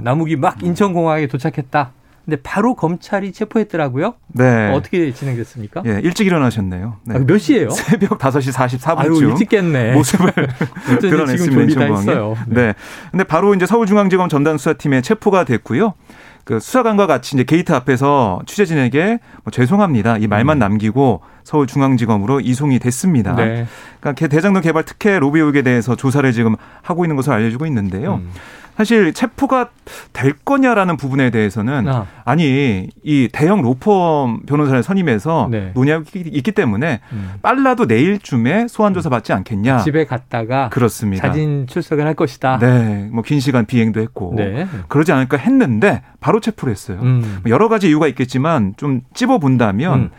남욱이 0.03 0.37
막 0.37 0.63
인천공항에 0.63 1.27
도착했다. 1.27 1.93
근데 2.27 2.43
바로 2.43 2.75
검찰이 2.75 3.33
체포했더라고요. 3.33 4.15
네. 4.29 4.73
어떻게 4.73 5.13
진행됐습니까? 5.13 5.85
예, 5.87 6.01
일찍 6.03 6.27
일어나셨네요. 6.27 6.97
네. 7.05 7.15
아, 7.15 7.19
몇 7.25 7.39
시예요? 7.39 7.71
새벽 7.71 8.19
5시 8.19 8.53
44분쯤. 8.53 8.99
아유 8.99 9.31
일찍 9.31 9.49
깼네. 9.49 9.93
모습을 9.95 10.33
드러냈습니다. 11.01 11.63
인천공항에. 11.63 12.01
했어요. 12.01 12.37
네. 12.49 12.75
근데 13.13 13.23
바로 13.23 13.55
이제 13.55 13.65
서울중앙지검 13.65 14.29
전담수사팀에 14.29 15.03
체포가 15.03 15.45
됐고요. 15.45 15.95
그 16.43 16.59
수사관과 16.61 17.07
같이 17.07 17.37
이제 17.37 17.45
게이트 17.45 17.73
앞에서 17.73 18.41
취재진에게 18.47 19.19
뭐 19.45 19.51
죄송합니다. 19.53 20.19
이 20.19 20.27
말만 20.27 20.59
남기고 20.59 21.21
서울중앙지검으로 21.45 22.41
이송이 22.41 22.81
됐습니다. 22.81 23.33
음. 23.33 23.37
네. 23.37 23.67
그러니까 24.01 24.27
대장동 24.29 24.63
개발 24.63 24.85
특혜 24.85 25.19
로비 25.21 25.39
의혹에 25.39 25.63
대해서 25.63 25.95
조사를 25.97 26.31
지금 26.33 26.57
하고 26.83 27.05
있는 27.05 27.15
것으로 27.17 27.35
알려지고 27.37 27.67
있는데요. 27.67 28.17
음. 28.17 28.31
사실 28.77 29.13
체포가 29.15 29.71
될 30.13 30.35
거냐라는 30.45 30.97
부분에 30.99 31.31
대해서는 31.31 31.89
아. 31.89 32.07
아니 32.25 32.89
이 33.03 33.29
대형 33.33 33.63
로펌 33.63 34.41
변호사를 34.47 34.83
선임해서 34.83 35.49
네. 35.51 35.71
논의하고 35.75 36.05
있기- 36.13 36.53
때문에 36.53 37.01
음. 37.13 37.33
빨라도 37.43 37.87
내일쯤에 37.87 38.69
소환 38.69 38.93
조사 38.95 39.09
받지 39.09 39.33
않겠냐. 39.33 39.79
집에 39.79 40.05
갔다가 40.05 40.69
그렇습니다. 40.69 41.27
사진 41.27 41.67
출석을 41.67 42.07
할 42.07 42.15
것이다. 42.15 42.59
네, 42.59 43.09
뭐 43.13 43.23
긴 43.23 43.41
시간 43.41 43.65
비행도 43.67 44.01
했고 44.01 44.35
네. 44.37 44.67
그러지 44.89 45.11
않을까 45.13 45.37
했는데 45.39 46.03
바로 46.21 46.41
체포를 46.41 46.73
했어요. 46.73 46.99
음. 47.03 47.41
뭐 47.43 47.51
여러 47.51 47.69
가지 47.69 47.89
이유가 47.89 48.07
있겠지만 48.09 48.75
좀 48.77 49.01
찝어 49.15 49.39
본다면 49.39 49.95
음. 50.01 50.11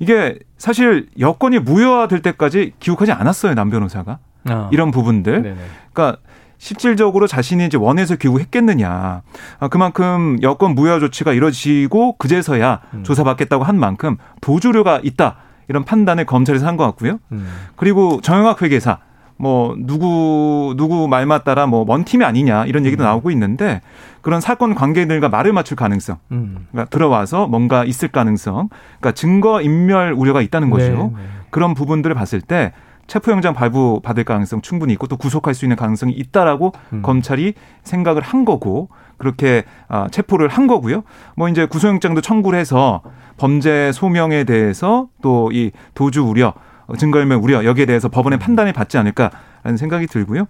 이게 0.00 0.38
사실 0.58 1.06
여건이 1.18 1.58
무효화될 1.60 2.22
때까지 2.22 2.72
기록하지 2.80 3.12
않았어요 3.12 3.54
남 3.54 3.70
변호사가 3.70 4.18
어. 4.50 4.68
이런 4.72 4.90
부분들. 4.90 5.42
네네. 5.42 5.56
그러니까 5.92 6.20
실질적으로 6.60 7.26
자신이 7.26 7.64
이제 7.64 7.78
원해서 7.78 8.16
귀국했겠느냐. 8.16 9.22
아, 9.58 9.68
그만큼 9.68 10.36
여권 10.42 10.74
무효 10.74 11.00
조치가 11.00 11.32
이뤄지고 11.32 12.16
그제서야 12.18 12.80
음. 12.94 13.02
조사받겠다고 13.02 13.64
한 13.64 13.80
만큼 13.80 14.18
도주료가 14.42 15.00
있다. 15.02 15.36
이런 15.68 15.84
판단을 15.84 16.26
검찰에서 16.26 16.66
한 16.66 16.76
것 16.76 16.84
같고요. 16.84 17.18
음. 17.32 17.48
그리고 17.76 18.20
정영학 18.22 18.60
회계사 18.60 18.98
뭐 19.38 19.74
누구 19.78 20.74
누구 20.76 21.08
말만 21.08 21.40
따라 21.44 21.66
뭐 21.66 21.86
먼 21.86 22.04
팀이 22.04 22.24
아니냐 22.26 22.66
이런 22.66 22.84
얘기도 22.84 23.04
음. 23.04 23.06
나오고 23.06 23.30
있는데 23.30 23.80
그런 24.20 24.42
사건 24.42 24.74
관계들과 24.74 25.30
말을 25.30 25.54
맞출 25.54 25.78
가능성, 25.78 26.18
음. 26.32 26.66
그러니까 26.70 26.90
들어와서 26.90 27.46
뭔가 27.46 27.86
있을 27.86 28.08
가능성, 28.08 28.68
그러니까 29.00 29.12
증거 29.12 29.62
인멸 29.62 30.12
우려가 30.12 30.42
있다는 30.42 30.68
거죠. 30.68 30.84
네, 30.84 31.22
네. 31.22 31.28
그런 31.48 31.72
부분들을 31.72 32.14
봤을 32.14 32.42
때 32.42 32.74
체포영장 33.10 33.54
발부 33.54 34.00
받을 34.04 34.22
가능성 34.22 34.62
충분히 34.62 34.92
있고 34.92 35.08
또 35.08 35.16
구속할 35.16 35.52
수 35.52 35.64
있는 35.64 35.76
가능성이 35.76 36.12
있다라고 36.12 36.72
음. 36.92 37.02
검찰이 37.02 37.54
생각을 37.82 38.22
한 38.22 38.44
거고 38.44 38.88
그렇게 39.18 39.64
아, 39.88 40.06
체포를 40.08 40.46
한 40.46 40.68
거고요. 40.68 41.02
뭐 41.34 41.48
이제 41.48 41.66
구속영장도 41.66 42.20
청구를 42.20 42.58
해서 42.58 43.02
범죄 43.36 43.90
소명에 43.92 44.44
대해서 44.44 45.08
또 45.22 45.50
이 45.52 45.72
도주 45.94 46.22
우려, 46.22 46.54
증거인멸 46.96 47.38
우려 47.38 47.64
여기에 47.64 47.86
대해서 47.86 48.08
법원의 48.08 48.38
판단을 48.38 48.72
받지 48.72 48.96
않을까 48.98 49.30
라는 49.62 49.76
생각이 49.76 50.06
들고요. 50.06 50.46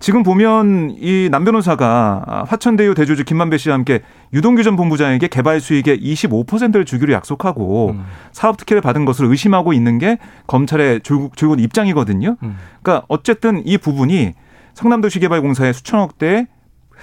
지금 0.00 0.22
보면 0.22 0.96
이 1.00 1.28
남 1.30 1.44
변호사가 1.44 2.44
화천대유 2.48 2.94
대주주 2.94 3.24
김만배 3.24 3.58
씨와 3.58 3.74
함께 3.74 4.00
유동규 4.32 4.62
전 4.62 4.76
본부장에게 4.76 5.28
개발 5.28 5.60
수익의 5.60 6.00
25%를 6.00 6.84
주기로 6.84 7.12
약속하고 7.12 7.90
음. 7.90 8.04
사업 8.32 8.56
특혜를 8.56 8.80
받은 8.80 9.04
것으로 9.04 9.30
의심하고 9.30 9.72
있는 9.72 9.98
게 9.98 10.18
검찰의 10.46 11.00
줄곧, 11.02 11.36
줄곧 11.36 11.60
입장이거든요. 11.60 12.36
음. 12.42 12.56
그러니까 12.82 13.04
어쨌든 13.08 13.62
이 13.66 13.78
부분이 13.78 14.34
성남도시개발공사의 14.74 15.74
수천억 15.74 16.18
대 16.18 16.46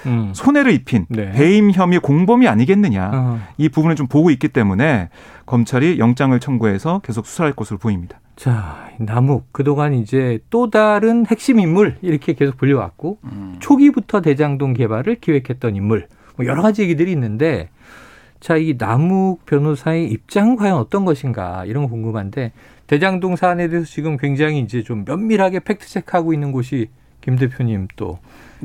음. 0.05 0.31
손해를 0.33 0.73
입힌 0.73 1.05
네. 1.09 1.31
배임 1.31 1.71
혐의 1.71 1.99
공범이 1.99 2.47
아니겠느냐 2.47 3.11
어. 3.13 3.39
이 3.57 3.69
부분을 3.69 3.95
좀 3.95 4.07
보고 4.07 4.29
있기 4.29 4.49
때문에 4.49 5.09
검찰이 5.45 5.99
영장을 5.99 6.37
청구해서 6.39 6.99
계속 7.03 7.25
수사할 7.25 7.53
것으로 7.53 7.77
보입니다. 7.77 8.19
자, 8.35 8.91
남욱 8.97 9.47
그동안 9.51 9.93
이제 9.93 10.39
또 10.49 10.69
다른 10.69 11.25
핵심 11.25 11.59
인물 11.59 11.97
이렇게 12.01 12.33
계속 12.33 12.57
불려왔고 12.57 13.17
음. 13.23 13.55
초기부터 13.59 14.21
대장동 14.21 14.73
개발을 14.73 15.15
기획했던 15.21 15.75
인물 15.75 16.07
뭐 16.35 16.45
여러 16.45 16.61
가지 16.61 16.81
얘기들이 16.81 17.11
있는데 17.11 17.69
자, 18.39 18.57
이 18.57 18.75
남욱 18.77 19.45
변호사의 19.45 20.11
입장은 20.11 20.57
과연 20.57 20.77
어떤 20.77 21.05
것인가 21.05 21.65
이런 21.65 21.83
거 21.83 21.89
궁금한데 21.89 22.51
대장동 22.87 23.35
사안에 23.35 23.69
대해서 23.69 23.87
지금 23.87 24.17
굉장히 24.17 24.59
이제 24.59 24.83
좀 24.83 25.05
면밀하게 25.05 25.61
팩트 25.61 25.87
체크하고 25.87 26.33
있는 26.33 26.51
곳이 26.51 26.89
김 27.21 27.37
대표님 27.37 27.87
또 27.95 28.19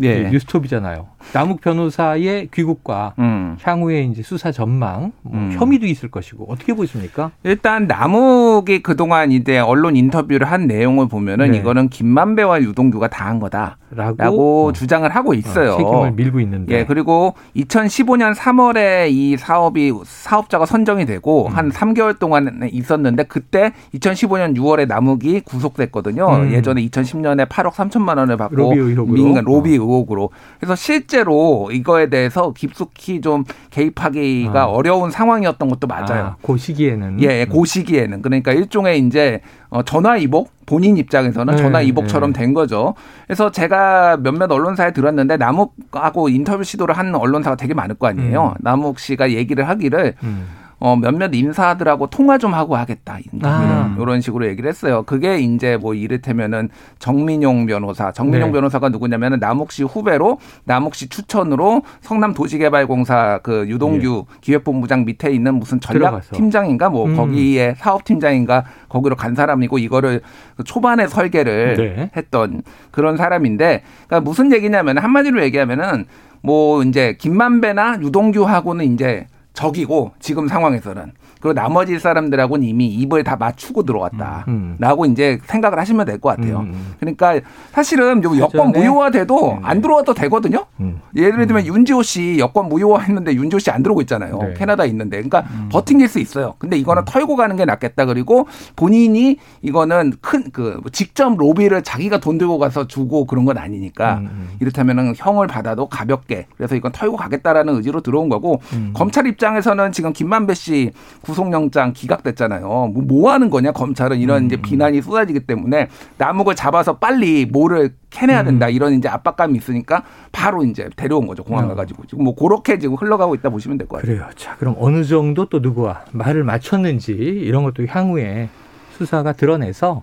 네. 0.09 0.30
뉴스톱이잖아요. 0.30 1.07
남욱 1.33 1.61
변호사의 1.61 2.49
귀국과 2.52 3.14
음. 3.19 3.57
향후에 3.62 4.02
이제 4.02 4.23
수사 4.23 4.52
전망, 4.52 5.12
뭐 5.23 5.35
음. 5.35 5.52
혐의도 5.52 5.87
있을 5.87 6.11
것이고 6.11 6.47
어떻게 6.49 6.75
보십니까? 6.75 7.30
일단 7.45 7.87
남욱이 7.87 8.83
그동안 8.83 9.33
이제 9.33 9.59
언론 9.59 9.97
인터뷰를 9.97 10.50
한 10.50 10.66
내용을 10.66 11.09
보면은 11.09 11.52
네. 11.52 11.59
이거는 11.59 11.88
김만배와 11.88 12.61
유동규가 12.61 13.09
다 13.09 13.30
한 13.30 13.38
거다 13.38 13.78
라고 13.92 14.68
어. 14.68 14.73
주장을 14.73 15.09
하고 15.09 15.35
있어요. 15.35 15.73
어, 15.73 15.76
책임을 15.76 16.12
밀고 16.12 16.40
있는데. 16.40 16.75
예, 16.75 16.85
그리고 16.85 17.35
2015년 17.56 18.35
3월에 18.35 19.11
이 19.11 19.37
사업이 19.37 19.92
사업자가 20.04 20.64
선정이 20.64 21.06
되고 21.06 21.49
음. 21.49 21.52
한 21.52 21.70
3개월 21.70 22.18
동안 22.18 22.68
있었는데 22.70 23.25
그때 23.25 23.73
2015년 23.94 24.56
6월에 24.56 24.87
남욱이 24.87 25.40
구속됐거든요. 25.40 26.28
음. 26.28 26.52
예전에 26.52 26.87
2010년에 26.87 27.49
8억 27.49 27.73
3천만 27.73 28.18
원을 28.18 28.37
받고 28.37 28.54
로비 28.54 28.78
의혹으로. 28.78 29.14
민간 29.14 29.44
로비 29.44 29.70
어. 29.70 29.82
의혹으로. 29.82 30.30
그래서 30.61 30.76
실제로 30.76 31.68
이거에 31.73 32.09
대해서 32.09 32.52
깊숙이 32.52 33.20
좀 33.20 33.44
개입하기가 33.70 34.66
어. 34.66 34.70
어려운 34.73 35.11
상황이었던 35.11 35.68
것도 35.68 35.88
맞아요. 35.88 36.25
아, 36.25 36.37
그 36.42 36.56
시기에는. 36.56 37.20
예, 37.23 37.44
그 37.44 37.64
시기에는. 37.64 38.23
그러니까 38.23 38.52
일종의 38.52 39.00
이제 39.00 39.40
어, 39.71 39.83
전화 39.83 40.17
이복 40.17 40.50
본인 40.67 40.97
입장에서는 40.97 41.55
네, 41.55 41.62
전화 41.62 41.81
이복처럼 41.81 42.33
네. 42.33 42.41
된 42.41 42.55
거죠. 42.55 42.95
그래서 43.27 43.50
제가 43.50 44.19
몇몇 44.19 44.50
언론사에 44.50 44.93
들었는데 44.93 45.37
남욱하고 45.37 46.29
인터뷰 46.29 46.62
시도를 46.65 46.97
한 46.97 47.15
언론사가 47.15 47.57
되게 47.57 47.73
많을 47.75 47.95
거 47.95 48.09
아니에요. 48.09 48.55
음. 48.57 48.61
남욱 48.61 48.99
씨가 48.99 49.31
얘기를 49.31 49.68
하기를 49.68 50.14
음. 50.23 50.47
어, 50.81 50.97
몇몇 50.97 51.35
인사들하고 51.35 52.07
통화 52.09 52.38
좀 52.38 52.55
하고 52.55 52.75
하겠다. 52.75 53.19
아. 53.43 53.95
이런 54.01 54.23
식으로 54.23 54.47
얘기를 54.47 54.69
했어요. 54.69 55.03
그게 55.03 55.38
이제 55.38 55.77
뭐 55.77 55.93
이를테면은 55.93 56.71
정민용 56.99 57.66
변호사, 57.66 58.11
정민용 58.12 58.49
네. 58.49 58.53
변호사가 58.55 58.88
누구냐면은 58.88 59.38
남욱 59.38 59.73
씨 59.73 59.83
후배로 59.85 60.38
남욱 60.64 60.95
씨 60.95 61.11
추천으로 61.11 61.83
성남 62.01 62.33
도시개발공사 62.33 63.40
그 63.43 63.69
유동규 63.69 64.25
네. 64.27 64.37
기획본부장 64.40 65.05
밑에 65.05 65.31
있는 65.31 65.57
무슨 65.57 65.81
전략 65.81 66.23
팀장인가 66.33 66.88
뭐 66.88 67.07
음. 67.07 67.14
거기에 67.14 67.75
사업 67.77 68.05
팀장인가 68.05 68.64
거기로 68.88 69.16
간 69.16 69.35
사람이고 69.35 69.77
이거를 69.77 70.23
그 70.57 70.64
초반에 70.64 71.07
설계를 71.07 71.75
네. 71.77 72.11
했던 72.16 72.62
그런 72.90 73.19
사람인데 73.19 73.83
그러니까 74.07 74.21
무슨 74.21 74.51
얘기냐면 74.51 74.97
한마디로 74.97 75.43
얘기하면은 75.43 76.07
뭐 76.43 76.83
이제 76.85 77.16
김만배나 77.19 77.99
유동규하고는 78.01 78.87
이제 78.95 79.27
적이고 79.53 80.13
지금 80.21 80.49
상황에서는 80.49 81.13
그리고 81.40 81.55
나머지 81.55 81.98
사람들하고는 81.98 82.66
이미 82.66 82.87
입을 82.88 83.24
다 83.24 83.37
맞추고 83.37 83.85
들어왔다라고 83.85 84.44
음. 84.50 84.76
음. 84.81 85.12
이제 85.12 85.38
생각을 85.44 85.79
하시면 85.79 86.07
될 86.07 86.20
것 86.20 86.37
같아요. 86.37 86.61
음, 86.61 86.72
음. 86.74 86.94
그러니까 87.00 87.40
사실은 87.72 88.22
여권 88.38 88.72
무효화돼도 88.72 89.40
네. 89.55 89.61
안 89.62 89.81
들어와도 89.81 90.12
되거든요. 90.14 90.66
음. 90.81 91.00
예를 91.16 91.46
들면 91.46 91.64
음. 91.66 91.74
윤지호 91.74 92.03
씨 92.03 92.37
여권 92.38 92.68
무효화했는데 92.68 93.35
윤지호 93.35 93.59
씨 93.59 93.70
안 93.70 93.83
들어오고 93.83 94.03
있잖아요. 94.03 94.37
네. 94.38 94.55
캐나다 94.55 94.85
있는데, 94.87 95.16
그러니까 95.22 95.44
버팅길 95.70 96.09
수 96.09 96.18
있어요. 96.18 96.55
근데 96.59 96.76
이거는 96.76 97.05
털고 97.07 97.37
가는 97.37 97.57
게 97.57 97.64
낫겠다. 97.64 98.05
그리고 98.05 98.46
본인이 98.76 99.37
이거는 99.62 100.12
큰 100.20 100.50
그 100.53 100.81
직접 100.92 101.37
로비를 101.37 101.83
자기가 101.83 102.18
돈 102.18 102.37
들고 102.37 102.59
가서 102.59 102.87
주고 102.87 103.24
그런 103.24 103.44
건 103.44 103.57
아니니까 103.57 104.22
이렇다면은 104.61 105.14
형을 105.16 105.46
받아도 105.46 105.87
가볍게 105.88 106.46
그래서 106.57 106.74
이건 106.74 106.90
털고 106.92 107.16
가겠다라는 107.16 107.76
의지로 107.76 108.00
들어온 108.00 108.29
거고 108.29 108.61
검찰 108.94 109.26
입장에서는 109.26 109.92
지금 109.92 110.12
김만배 110.12 110.55
씨 110.55 110.90
구속영장 111.31 111.93
기각됐잖아요. 111.93 112.66
뭐, 112.66 113.03
뭐 113.03 113.33
하는 113.33 113.51
거냐 113.51 113.73
검찰은 113.73 114.19
이런 114.19 114.43
음. 114.43 114.47
이제 114.47 114.57
비난이 114.57 115.01
쏟아지기 115.03 115.40
때문에 115.40 115.88
남욱을 116.19 116.55
잡아서 116.55 116.99
빨리 116.99 117.47
뭐를 117.47 117.95
캐내야 118.11 118.43
된다 118.45 118.66
음. 118.66 118.73
이런 118.73 118.93
이제 118.95 119.09
압박감이 119.09 119.57
있으니까 119.57 120.03
바로 120.33 120.64
이제 120.64 120.88
데려온 120.97 121.27
거죠 121.27 121.45
공항 121.45 121.64
어. 121.66 121.69
가가지고 121.69 122.07
지금 122.07 122.25
뭐 122.25 122.35
그렇게 122.35 122.79
지금 122.79 122.97
흘러가고 122.97 123.35
있다 123.37 123.51
보시면 123.51 123.79
될 123.79 123.87
것 123.87 123.99
같아요. 124.03 124.16
그래요. 124.16 124.31
자 124.37 124.57
그럼 124.57 124.75
어느 124.79 125.05
정도 125.05 125.47
또 125.49 125.61
누구와 125.61 126.05
말을 126.12 126.45
맞췄는지 126.45 127.12
이런 127.12 127.62
것도 127.64 127.87
향후에 127.87 128.49
수사가 128.93 129.33
드러내서 129.33 130.03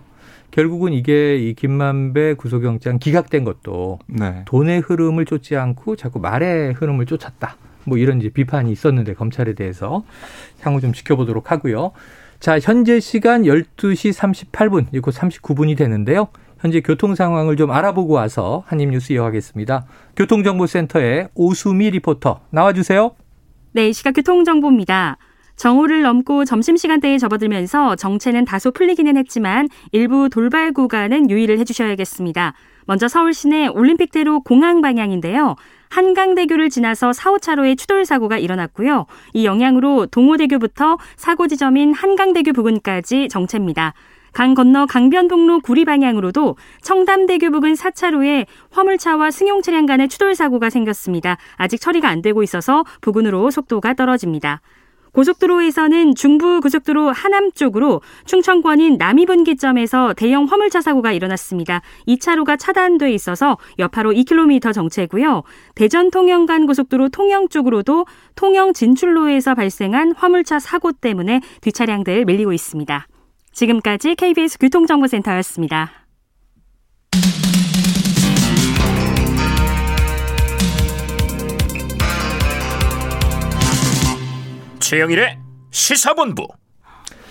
결국은 0.52 0.94
이게 0.94 1.38
이 1.38 1.54
김만배 1.54 2.36
구속영장 2.36 3.00
기각된 3.00 3.44
것도 3.44 4.00
네. 4.08 4.44
돈의 4.46 4.80
흐름을 4.80 5.26
쫓지 5.26 5.58
않고 5.58 5.98
자꾸 5.98 6.20
말의 6.20 6.74
흐름을 6.74 7.06
쫓았다. 7.06 7.58
뭐 7.88 7.98
이런 7.98 8.20
이제 8.20 8.30
비판이 8.30 8.72
있었는데 8.72 9.14
검찰에 9.14 9.54
대해서 9.54 10.04
향후 10.62 10.82
좀 10.82 10.94
지켜보도록 10.94 11.52
하고요. 11.52 11.94
자, 12.40 12.60
현재 12.60 13.00
시간 13.00 13.44
12시 13.44 14.14
38분, 14.14 14.88
이곧 14.94 15.14
39분이 15.16 15.76
되는데요. 15.78 16.28
현재 16.60 16.82
교통 16.82 17.16
상황을 17.16 17.56
좀 17.56 17.72
알아보고 17.72 18.14
와서 18.14 18.64
한입 18.68 18.90
뉴스 18.90 19.14
이어가겠습니다. 19.14 19.86
교통정보센터의 20.16 21.30
오수미 21.34 21.90
리포터 21.92 22.42
나와주세요. 22.50 23.12
네, 23.72 23.92
시각 23.92 24.12
교통정보입니다. 24.12 25.18
정오를 25.56 26.04
넘고 26.04 26.46
점심시간대에 26.46 27.18
접어들면서 27.18 27.96
정체는 27.96 28.46
다소 28.46 28.72
풀리기는 28.72 29.18
했지만 29.18 29.70
일부 29.92 30.30
돌발 30.30 30.72
구간은 30.72 31.30
유의를 31.30 31.58
해주셔야겠습니다. 31.60 32.54
먼저 32.86 33.08
서울 33.08 33.34
시내 33.34 33.68
올림픽대로 33.68 34.42
공항 34.42 34.82
방향인데요. 34.82 35.56
한강대교를 35.90 36.70
지나서 36.70 37.14
4, 37.14 37.32
5차로에 37.34 37.78
추돌 37.78 38.06
사고가 38.06 38.38
일어났고요. 38.38 39.06
이 39.34 39.46
영향으로 39.46 40.08
동호대교부터 40.08 40.98
사고 41.16 41.48
지점인 41.48 41.94
한강대교 41.94 42.54
부근까지 42.54 43.28
정체입니다. 43.30 43.94
강 44.34 44.54
건너 44.54 44.86
강변북로 44.86 45.62
구리 45.62 45.84
방향으로도 45.84 46.58
청담대교 46.84 47.50
부근 47.50 47.74
4차로에 47.74 48.46
화물차와 48.70 49.32
승용 49.32 49.64
차량 49.64 49.86
간의 49.88 50.10
추돌 50.10 50.36
사고가 50.36 50.70
생겼습니다. 50.70 51.38
아직 51.56 51.82
처리가 51.82 52.08
안 52.08 52.22
되고 52.22 52.44
있어서 52.44 52.84
부근으로 53.02 53.50
속도가 53.50 53.96
떨어집니다. 53.96 54.62
고속도로에서는 55.18 56.14
중부 56.14 56.62
고속도로 56.62 57.10
하남 57.10 57.52
쪽으로 57.52 58.02
충청권인 58.26 58.98
남이분기점에서 59.00 60.14
대형 60.14 60.46
화물차 60.46 60.82
사고가 60.82 61.12
일어났습니다. 61.12 61.82
2차로가 62.08 62.56
차단돼 62.60 63.12
있어서 63.14 63.58
여파로 63.80 64.12
2km 64.12 64.72
정체고요. 64.74 65.42
대전 65.74 66.12
통영간 66.12 66.68
고속도로 66.68 67.10
통영 67.10 67.50
쪽으로도 67.50 68.06
통영 68.36 68.74
진출로에서 68.74 69.56
발생한 69.56 70.14
화물차 70.16 70.60
사고 70.60 70.92
때문에 70.92 71.42
뒷차량들 71.62 72.26
밀리고 72.26 72.54
있습니다. 72.54 73.08
지금까지 73.54 74.14
KBS 74.14 74.60
교통정보센터였습니다. 74.60 76.07
최영일의 84.88 85.38
시사본부. 85.70 86.48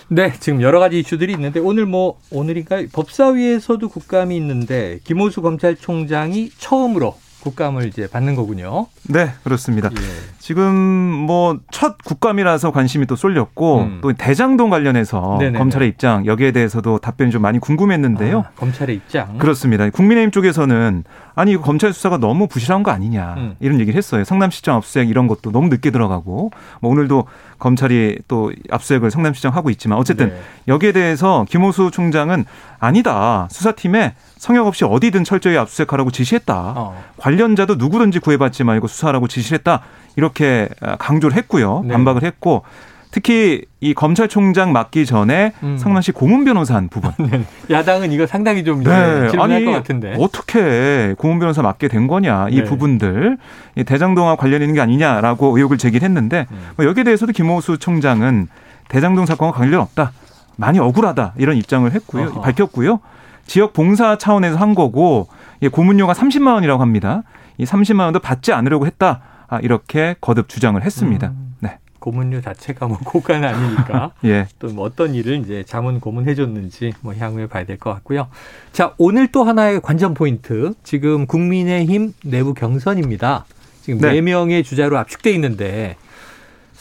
네, 0.09 0.31
지금 0.41 0.61
여러 0.61 0.79
가지 0.79 0.99
이슈들이 1.01 1.33
있는데 1.33 1.59
오늘 1.59 1.87
뭐 1.87 2.21
오늘인가 2.31 2.83
법사위에서도 2.93 3.89
국감이 3.89 4.37
있는데 4.37 4.99
김호수 5.05 5.41
검찰총장이 5.41 6.51
처음으로 6.59 7.17
국감을 7.51 7.87
이제 7.87 8.09
받는 8.09 8.35
거군요. 8.35 8.87
네, 9.09 9.31
그렇습니다. 9.45 9.89
예. 9.93 9.97
지금 10.39 10.65
뭐 10.65 11.59
첫 11.71 11.99
국감이라서 12.05 12.71
관심이 12.73 13.07
또 13.07 13.17
쏠렸고 13.17 13.81
음. 13.81 13.99
또 14.01 14.13
대장동 14.13 14.71
관련해서 14.71 15.37
네네네. 15.39 15.59
검찰의 15.59 15.89
입장 15.89 16.25
여기에 16.25 16.53
대해서도 16.53 16.99
답변이 16.99 17.31
좀 17.31 17.43
많이 17.43 17.59
궁금했는데요. 17.59 18.39
아, 18.41 18.51
검찰의 18.57 18.97
입장. 18.97 19.39
그렇습니다. 19.39 19.89
국민의힘 19.91 20.31
쪽에서는 20.31 21.05
아니 21.35 21.53
이거 21.53 21.63
검찰 21.63 21.93
수사가 21.93 22.17
너무 22.17 22.47
부실한 22.47 22.83
거 22.83 22.91
아니냐 22.91 23.35
음. 23.37 23.57
이런 23.61 23.79
얘기를 23.81 23.97
했어요. 23.99 24.25
성남시장 24.25 24.77
압수수색 24.77 25.11
이런 25.11 25.27
것도 25.27 25.53
너무 25.53 25.69
늦게 25.69 25.91
들어가고 25.91 26.51
뭐 26.81 26.91
오늘도 26.91 27.27
검찰이 27.59 28.21
또 28.27 28.53
압수수색을 28.71 29.11
성남시장 29.11 29.55
하고 29.55 29.69
있지만 29.71 29.99
어쨌든 29.99 30.31
네. 30.31 30.41
여기에 30.69 30.93
대해서 30.93 31.45
김호수 31.49 31.91
총장은 31.91 32.47
아니다 32.79 33.49
수사팀에 33.51 34.15
성역 34.39 34.67
없이 34.67 34.85
어디든 34.85 35.25
철저히 35.25 35.57
압수수색하라고 35.57 36.11
지시했다. 36.11 36.55
어. 36.77 37.03
관련자도 37.17 37.77
누구든지 37.77 38.19
구해받지 38.21 38.65
말고 38.65 38.87
수사하라고 38.87 39.29
지시를 39.29 39.59
했다. 39.59 39.81
이렇게 40.17 40.69
강조를 40.99 41.37
했고요. 41.37 41.83
네. 41.85 41.93
반박을 41.93 42.23
했고 42.23 42.63
특히 43.11 43.65
이 43.81 43.95
검찰총장 43.95 44.73
맡기 44.73 45.07
전에 45.07 45.53
음. 45.63 45.79
성남시 45.79 46.13
고문 46.13 46.45
변호사 46.45 46.75
한 46.75 46.89
부분. 46.89 47.13
네. 47.31 47.45
야당은 47.71 48.13
이거 48.13 48.27
상당히 48.27 48.63
좀 48.63 48.85
네. 48.85 49.29
질문할 49.31 49.65
것 49.65 49.71
같은데. 49.71 50.15
어떻게 50.19 51.15
고문 51.17 51.39
변호사 51.39 51.63
맡게 51.63 51.89
된 51.89 52.09
거냐 52.09 52.49
이 52.51 52.57
네. 52.57 52.65
부분들 52.65 53.39
이 53.77 53.85
대장동과 53.85 54.37
관련 54.37 54.61
있는 54.61 54.75
게 54.75 54.83
아니냐라고 54.83 55.57
의혹을 55.57 55.79
제기했는데 55.79 56.47
음. 56.51 56.69
뭐 56.77 56.85
여기에 56.85 57.05
대해서도 57.05 57.33
김호수 57.33 57.79
총장은 57.79 58.49
대장동 58.89 59.25
사건과 59.25 59.57
관련 59.57 59.81
없다. 59.81 60.13
많이 60.57 60.79
억울하다 60.79 61.35
이런 61.39 61.57
입장을 61.57 61.91
했고요. 61.93 62.25
어허. 62.27 62.41
밝혔고요. 62.41 63.01
지역 63.47 63.73
봉사 63.73 64.17
차원에서 64.19 64.57
한 64.57 64.75
거고 64.75 65.29
고문료가 65.71 66.13
30만 66.13 66.55
원이라고 66.55 66.83
합니다. 66.83 67.23
이 67.59 67.65
30만 67.65 68.01
원도 68.01 68.19
받지 68.21 68.53
않으려고 68.53 68.87
했다. 68.87 69.21
아, 69.49 69.59
이렇게 69.61 70.17
거듭 70.21 70.49
주장을 70.49 70.83
했습니다. 70.83 71.29
음. 71.29 71.55
네. 71.61 71.79
고문료 72.01 72.41
자체가 72.41 72.87
뭐 72.87 72.99
고가는 72.99 73.49
아니니까 73.49 74.11
예. 74.25 74.47
또 74.59 74.69
뭐 74.69 74.85
어떤 74.85 75.15
일을 75.15 75.39
이제 75.41 75.65
자문 75.67 75.99
고문해 76.01 76.35
줬는지 76.35 76.93
뭐 77.01 77.15
향후에 77.15 77.47
봐야 77.47 77.65
될 77.65 77.79
것 77.79 77.93
같고요. 77.95 78.29
자 78.73 78.95
오늘 78.99 79.29
또 79.29 79.45
하나의 79.45 79.81
관전 79.81 80.15
포인트 80.15 80.73
지금 80.83 81.27
국민의힘 81.27 82.13
내부 82.25 82.55
경선입니다. 82.55 83.45
지금 83.83 84.01
네, 84.01 84.13
네 84.15 84.21
명의 84.21 84.63
주자로 84.65 84.99
압축돼 84.99 85.31
있는데 85.33 85.97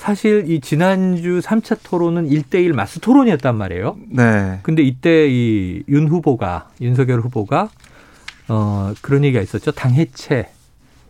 사실 0.05 0.43
이 0.47 0.59
지난주 0.59 1.39
3차 1.39 1.79
토론은 1.81 2.29
1대1 2.29 2.73
마스 2.73 2.99
토론이었단 2.99 3.55
말이에요. 3.57 3.97
네. 4.11 4.59
근데 4.61 4.83
이때 4.83 5.27
이 5.27 5.83
윤 5.87 6.07
후보가 6.07 6.69
윤석열 6.79 7.21
후보가 7.21 7.69
어 8.49 8.93
그런 9.01 9.23
얘기가 9.23 9.41
있었죠. 9.41 9.71
당 9.71 9.93
해체 9.95 10.49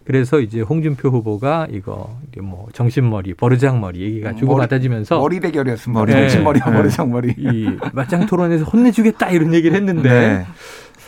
그래서 0.05 0.39
이제 0.39 0.62
홍준표 0.62 1.10
후보가 1.10 1.67
이거 1.71 2.17
뭐 2.41 2.67
정신머리, 2.71 3.34
버르장머리 3.34 3.99
얘기가 3.99 4.29
음, 4.29 4.38
주고받아지면서 4.38 5.19
머리 5.19 5.41
대결이었습니다. 5.41 6.05
네. 6.05 6.12
정신머리와 6.13 6.69
네. 6.69 6.77
버르장머리. 6.77 7.34
이 7.38 7.77
맞짱 7.91 8.27
토론에서 8.27 8.63
혼내주겠다 8.63 9.29
이런 9.31 9.53
얘기를 9.53 9.75
했는데 9.75 10.10
네. 10.10 10.45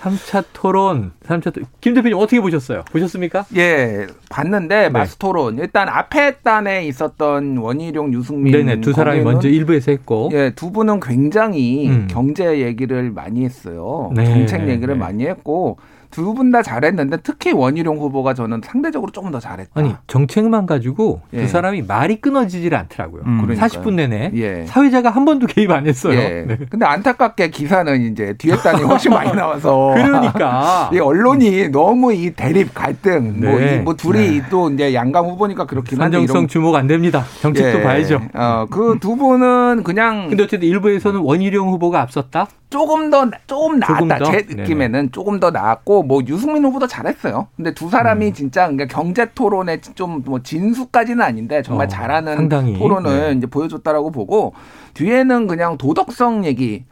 3차 0.02 0.44
토론, 0.54 1.12
3차 1.26 1.54
토론. 1.54 1.68
김 1.82 1.94
대표님 1.94 2.18
어떻게 2.18 2.40
보셨어요? 2.40 2.84
보셨습니까? 2.92 3.46
예, 3.56 4.08
봤는데 4.30 4.76
네. 4.84 4.90
마스 4.90 5.18
토론. 5.18 5.58
일단 5.58 5.90
앞에 5.90 6.38
단에 6.44 6.86
있었던 6.86 7.58
원희룡, 7.58 8.14
유승민 8.14 8.52
네네, 8.52 8.82
두 8.82 8.94
사람이 8.94 9.22
먼저 9.22 9.50
일부에서 9.50 9.92
했고. 9.92 10.30
예, 10.34 10.52
두 10.56 10.72
분은 10.72 11.00
굉장히 11.00 11.90
음. 11.90 12.08
경제 12.10 12.60
얘기를 12.62 13.12
많이 13.12 13.44
했어요. 13.44 14.12
네. 14.16 14.26
정책 14.26 14.68
얘기를 14.70 14.94
네. 14.94 15.00
많이 15.00 15.26
했고 15.26 15.78
두 16.12 16.34
분 16.34 16.52
다 16.52 16.62
잘했는데 16.62 17.18
특히 17.24 17.52
원희룡 17.52 17.98
후보가 17.98 18.34
저는 18.34 18.62
상대적으로 18.64 19.12
조금 19.12 19.32
더 19.32 19.40
잘했다. 19.40 19.72
아니 19.76 19.94
정책만 20.08 20.66
가지고 20.66 21.22
예. 21.34 21.42
두 21.42 21.48
사람이 21.48 21.82
말이 21.84 22.22
끊어지질 22.22 22.74
않더라고요. 22.76 23.24
음, 23.26 23.48
40분 23.48 23.94
내내 23.96 24.32
예. 24.36 24.66
사회자가 24.66 25.10
한 25.10 25.26
번도 25.26 25.48
개입 25.48 25.72
안 25.72 25.88
했어요. 25.88 26.14
예. 26.18 26.46
네. 26.48 26.58
근데 26.70 26.86
안타깝게 26.86 27.50
기사는 27.50 28.02
이제 28.12 28.34
뒤에 28.38 28.56
단이 28.58 28.84
훨씬 28.88 29.12
많이 29.12 29.32
나와서 29.34 29.94
그러니까 29.98 30.90
이 30.94 31.00
언론이 31.00 31.70
너무 31.70 32.14
이 32.14 32.32
대립 32.32 32.74
갈등 32.74 33.40
뭐 33.42 33.60
네. 33.60 33.76
뭐, 33.76 33.84
뭐 33.86 33.94
둘이 33.96 34.40
네. 34.42 34.44
또 34.50 34.70
이제 34.70 34.94
양강 34.94 35.26
후보니까 35.26 35.66
그렇긴 35.66 36.00
한데 36.02 36.18
산정성 36.18 36.38
이런... 36.44 36.48
주목 36.48 36.76
안 36.76 36.88
됩니다. 36.88 37.24
정책도 37.42 37.80
예. 37.80 37.84
봐야죠. 37.84 38.22
어 38.34 38.66
그 38.70 38.98
두 39.00 39.16
분은 39.16 39.84
그냥 39.84 40.28
근데 40.30 40.44
어쨌든 40.44 40.68
일부에서는 40.68 41.20
원희룡 41.20 41.70
후보가 41.70 42.02
앞섰다. 42.02 42.48
조금 42.70 43.10
더 43.10 43.26
조금 43.48 43.80
나았다. 43.80 43.94
조금 44.00 44.08
더? 44.10 44.26
제 44.26 44.46
느낌에는 44.50 44.92
네네. 44.92 45.10
조금 45.14 45.40
더 45.40 45.52
나았고 45.52 45.97
뭐 46.04 46.22
유승민 46.28 46.64
후보도 46.66 46.88
잘했어요. 46.88 47.48
근데 47.56 47.74
두 47.74 47.90
사람이 47.90 48.28
음. 48.28 48.34
진짜 48.34 48.68
그러니까 48.68 48.86
경제 48.94 49.26
토론에 49.34 49.80
좀 49.82 50.22
뭐 50.26 50.42
진수까지는 50.42 51.22
아닌데 51.22 51.62
정말 51.62 51.86
어, 51.86 51.90
잘하는 51.90 52.36
상당히. 52.36 52.78
토론을 52.78 53.32
네. 53.32 53.38
이제 53.38 53.48
보여줬다라고 53.48 54.12
보고 54.12 54.54
뒤에는 54.96 55.48
그냥 55.48 55.78
도덕성 55.78 56.46
얘기 56.46 56.86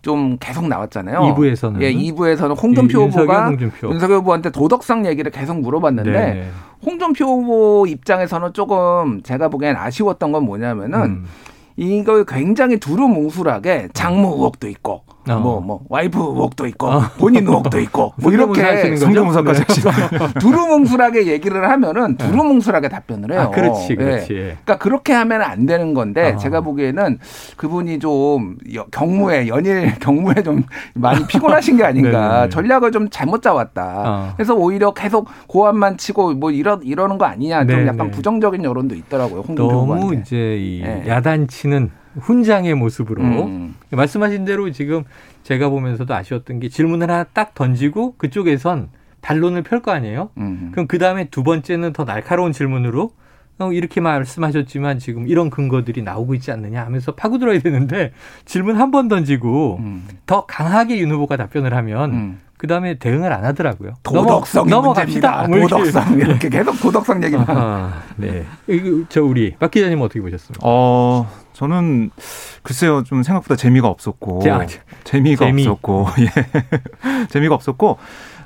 좀 0.00 0.36
계속 0.40 0.66
나왔잖아요. 0.66 1.20
2부에서는 1.20 1.80
예, 1.82 1.92
2부에서는 1.92 2.60
홍준표 2.60 3.02
후보가 3.02 3.46
홍준표. 3.48 3.90
윤석열 3.90 4.18
후보한테 4.18 4.50
도덕성 4.50 5.06
얘기를 5.06 5.30
계속 5.30 5.60
물어봤는데 5.60 6.10
네. 6.10 6.48
홍준표 6.84 7.24
후보 7.24 7.86
입장에서는 7.86 8.52
조금 8.52 9.22
제가 9.22 9.48
보기엔 9.48 9.76
아쉬웠던 9.76 10.32
건 10.32 10.44
뭐냐면은 10.44 11.00
음. 11.02 11.24
이걸 11.76 12.24
굉장히 12.24 12.78
두루뭉술하게 12.78 13.88
장모 13.94 14.28
의혹도 14.34 14.68
있고 14.68 15.02
어. 15.28 15.38
뭐, 15.38 15.60
뭐, 15.60 15.80
와이프 15.88 16.18
의혹도 16.18 16.66
있고, 16.66 16.88
어. 16.88 17.00
본인 17.18 17.46
의혹도 17.46 17.78
있고, 17.80 18.12
뭐 18.20 18.32
이렇게 18.32 18.96
성대모사까지 18.96 19.62
두루뭉술하게 20.40 21.26
얘기를 21.28 21.68
하면은 21.70 22.16
네. 22.16 22.26
두루뭉술하게 22.26 22.88
답변을 22.88 23.32
해요. 23.32 23.40
아, 23.42 23.50
그렇지, 23.50 23.94
그렇지. 23.94 24.28
네. 24.28 24.40
그러니까 24.64 24.78
그렇게 24.78 25.12
하면 25.12 25.42
안 25.42 25.66
되는 25.66 25.94
건데, 25.94 26.32
어. 26.32 26.36
제가 26.36 26.60
보기에는 26.62 27.18
그분이 27.56 28.00
좀 28.00 28.56
경무에, 28.90 29.46
연일 29.48 29.94
경무에 30.00 30.42
좀 30.42 30.64
많이 30.94 31.24
피곤하신 31.26 31.76
게 31.76 31.84
아닌가. 31.84 32.48
전략을 32.50 32.90
좀 32.90 33.08
잘못 33.08 33.42
잡았다. 33.42 34.02
어. 34.06 34.32
그래서 34.36 34.54
오히려 34.54 34.92
계속 34.92 35.28
고함만 35.46 35.98
치고 35.98 36.34
뭐 36.34 36.50
이러, 36.50 36.80
이러는 36.82 37.18
거 37.18 37.26
아니냐. 37.26 37.60
좀 37.60 37.66
네네. 37.68 37.86
약간 37.86 38.10
부정적인 38.10 38.64
여론도 38.64 38.94
있더라고요. 38.96 39.40
홍준표 39.40 39.72
너무 39.72 39.94
후보한테. 39.94 40.20
이제 40.20 40.56
이 40.58 40.82
네. 40.82 41.04
야단치는 41.06 41.90
훈장의 42.20 42.74
모습으로 42.74 43.22
음. 43.22 43.74
말씀하신 43.90 44.44
대로 44.44 44.70
지금 44.70 45.04
제가 45.42 45.68
보면서도 45.68 46.14
아쉬웠던 46.14 46.60
게 46.60 46.68
질문을 46.68 47.10
하나 47.10 47.24
딱 47.24 47.54
던지고 47.54 48.14
그쪽에선 48.16 48.88
반론을 49.22 49.62
펼 49.62 49.80
거 49.82 49.92
아니에요? 49.92 50.30
음. 50.38 50.70
그럼 50.72 50.86
그 50.86 50.98
다음에 50.98 51.24
두 51.30 51.42
번째는 51.42 51.92
더 51.92 52.04
날카로운 52.04 52.52
질문으로 52.52 53.12
어, 53.58 53.72
이렇게 53.72 54.00
말씀하셨지만 54.00 54.98
지금 54.98 55.28
이런 55.28 55.50
근거들이 55.50 56.02
나오고 56.02 56.34
있지 56.34 56.50
않느냐 56.50 56.84
하면서 56.84 57.14
파고들어야 57.14 57.60
되는데 57.60 58.12
질문 58.44 58.76
한 58.76 58.90
번 58.90 59.08
던지고 59.08 59.76
음. 59.80 60.06
더 60.26 60.46
강하게 60.46 60.98
윤 60.98 61.10
후보가 61.12 61.36
답변을 61.36 61.74
하면 61.74 62.12
음. 62.12 62.40
그 62.56 62.66
다음에 62.66 62.94
대응을 62.98 63.32
안 63.32 63.44
하더라고요. 63.44 63.94
도덕성 64.04 64.68
넘어갑니다. 64.68 65.46
도덕성 65.50 66.18
이렇게 66.18 66.48
계속 66.48 66.80
도덕성 66.80 67.22
얘기만. 67.24 67.46
아, 67.48 68.02
네. 68.16 68.44
저 69.08 69.22
우리 69.24 69.54
박 69.58 69.70
기자님 69.70 70.00
어떻게 70.00 70.20
보셨습니까? 70.20 70.60
어, 70.64 71.28
저는 71.62 72.10
글쎄요 72.64 73.04
좀 73.04 73.22
생각보다 73.22 73.54
재미가 73.54 73.86
없었고. 73.86 74.40
자, 74.42 74.66
재미가 75.04 75.46
재미. 75.46 75.64
없었고. 75.64 76.08
예. 76.18 77.26
재미가 77.28 77.54
없었고. 77.54 77.98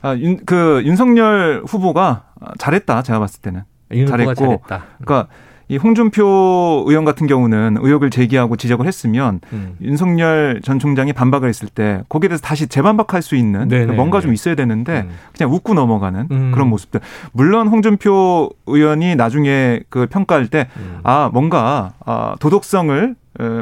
아, 0.02 0.14
윤, 0.16 0.44
그 0.44 0.83
윤석열 0.85 1.62
후보가 1.66 2.24
잘했다 2.59 3.02
제가 3.02 3.18
봤을 3.18 3.40
때는. 3.40 3.62
잘했고. 4.07 4.35
잘했다. 4.35 4.85
그러니까 5.02 5.29
이 5.68 5.76
홍준표 5.76 6.85
의원 6.87 7.05
같은 7.05 7.26
경우는 7.26 7.79
의혹을 7.81 8.11
제기하고 8.11 8.57
지적을 8.57 8.87
했으면 8.87 9.40
음. 9.52 9.76
윤석열 9.81 10.61
전 10.62 10.79
총장이 10.79 11.12
반박을 11.12 11.48
했을 11.48 11.68
때 11.68 12.02
거기에 12.09 12.29
대해서 12.29 12.42
다시 12.42 12.68
재반박할 12.68 13.20
수 13.22 13.35
있는 13.35 13.68
네네. 13.68 13.94
뭔가 13.94 14.20
좀 14.20 14.33
있어야 14.33 14.55
되는데 14.55 15.02
음. 15.02 15.11
그냥 15.37 15.52
웃고 15.52 15.74
넘어가는 15.74 16.29
음. 16.31 16.52
그런 16.52 16.68
모습들. 16.68 17.00
물론 17.33 17.66
홍준표 17.68 18.50
의원이 18.66 19.16
나중에 19.16 19.81
그 19.88 20.07
평가할 20.07 20.48
때 20.48 20.68
음. 20.76 21.00
아, 21.02 21.31
뭔가 21.33 21.92
아, 22.05 22.37
도덕성을 22.38 23.16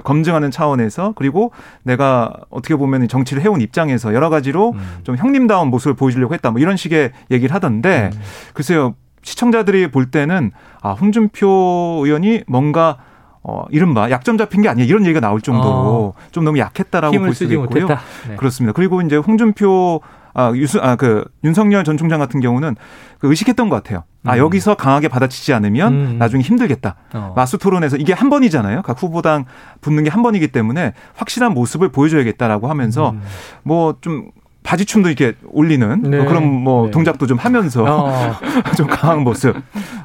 검증하는 0.04 0.52
차원에서 0.52 1.14
그리고 1.16 1.50
내가 1.82 2.32
어떻게 2.48 2.76
보면 2.76 3.08
정치를 3.08 3.42
해온 3.42 3.60
입장에서 3.60 4.14
여러 4.14 4.30
가지로 4.30 4.70
음. 4.70 4.98
좀 5.02 5.16
형님다운 5.16 5.68
모습을 5.68 5.94
보여주려고 5.94 6.32
했다. 6.34 6.52
뭐 6.52 6.60
이런 6.60 6.76
식의 6.76 7.10
얘기를 7.32 7.52
하던데 7.52 8.10
음. 8.12 8.20
글쎄요 8.52 8.94
시청자들이 9.24 9.90
볼 9.90 10.10
때는 10.10 10.52
아 10.80 10.92
홍준표 10.92 12.02
의원이 12.04 12.44
뭔가 12.46 12.98
어, 13.42 13.64
이른바 13.70 14.10
약점 14.10 14.38
잡힌 14.38 14.62
게 14.62 14.68
아니야 14.68 14.87
이런 14.87 15.04
얘기가 15.04 15.20
나올 15.20 15.40
정도로 15.40 15.74
어. 15.74 16.12
좀 16.30 16.44
너무 16.44 16.58
약했다라고 16.58 17.18
볼 17.18 17.34
수도 17.34 17.52
있고요. 17.52 17.88
네. 18.28 18.37
그렇습니다. 18.37 18.72
그리고 18.72 19.02
이제 19.02 19.16
홍준표 19.16 20.00
아, 20.37 20.50
유수, 20.56 20.80
아, 20.80 20.96
그, 20.96 21.24
윤석열 21.44 21.84
전 21.84 21.96
총장 21.96 22.18
같은 22.18 22.40
경우는 22.40 22.74
그 23.20 23.28
의식했던 23.28 23.68
것 23.68 23.76
같아요. 23.76 24.02
아, 24.24 24.32
음. 24.34 24.38
여기서 24.38 24.74
강하게 24.74 25.06
받아치지 25.06 25.52
않으면 25.54 25.92
음. 25.92 26.16
나중에 26.18 26.42
힘들겠다. 26.42 26.96
어. 27.14 27.32
마수 27.37 27.56
토론에서 27.56 27.96
이게 27.98 28.12
한 28.12 28.30
번이잖아요. 28.30 28.82
각 28.82 29.00
후보당 29.00 29.44
붙는 29.80 30.02
게 30.02 30.10
한 30.10 30.22
번이기 30.22 30.48
때문에 30.48 30.92
확실한 31.14 31.54
모습을 31.54 31.90
보여줘야겠다라고 31.90 32.66
하면서 32.68 33.10
음. 33.10 33.22
뭐좀 33.62 34.30
바지춤도 34.64 35.11
이렇게 35.11 35.35
올리는 35.44 36.03
네. 36.03 36.24
그런 36.24 36.42
뭐 36.44 36.87
네. 36.87 36.90
동작도 36.90 37.27
좀 37.27 37.37
하면서 37.37 37.85
어. 37.85 38.33
좀 38.77 38.87
강한 38.87 39.20
모습, 39.20 39.55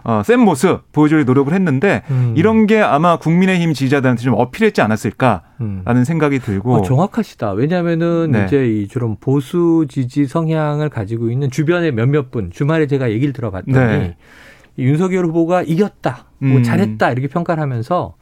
어, 0.03 0.21
센 0.23 0.41
모습 0.41 0.91
보여줄 0.91 1.23
노력을 1.23 1.51
했는데 1.51 2.03
음. 2.11 2.33
이런 2.35 2.67
게 2.67 2.79
아마 2.79 3.17
국민의힘 3.17 3.73
지지자들한테 3.73 4.21
좀 4.21 4.33
어필했지 4.37 4.81
않았을까라는 4.81 5.43
음. 5.61 6.03
생각이 6.03 6.39
들고 6.39 6.75
어, 6.75 6.81
정확하시다. 6.81 7.53
왜냐하면은 7.53 8.31
네. 8.31 8.45
이제 8.45 8.67
이 8.67 8.87
주로 8.89 9.15
보수 9.19 9.85
지지 9.87 10.27
성향을 10.27 10.89
가지고 10.89 11.31
있는 11.31 11.49
주변의 11.49 11.93
몇몇 11.93 12.29
분 12.29 12.51
주말에 12.51 12.85
제가 12.85 13.11
얘기를 13.11 13.31
들어봤더니 13.31 13.73
네. 13.73 14.17
윤석열 14.77 15.25
후보가 15.25 15.63
이겼다, 15.63 16.25
뭐 16.39 16.57
음. 16.57 16.63
잘했다 16.63 17.11
이렇게 17.11 17.27
평가를 17.27 17.63
하면서 17.63 18.15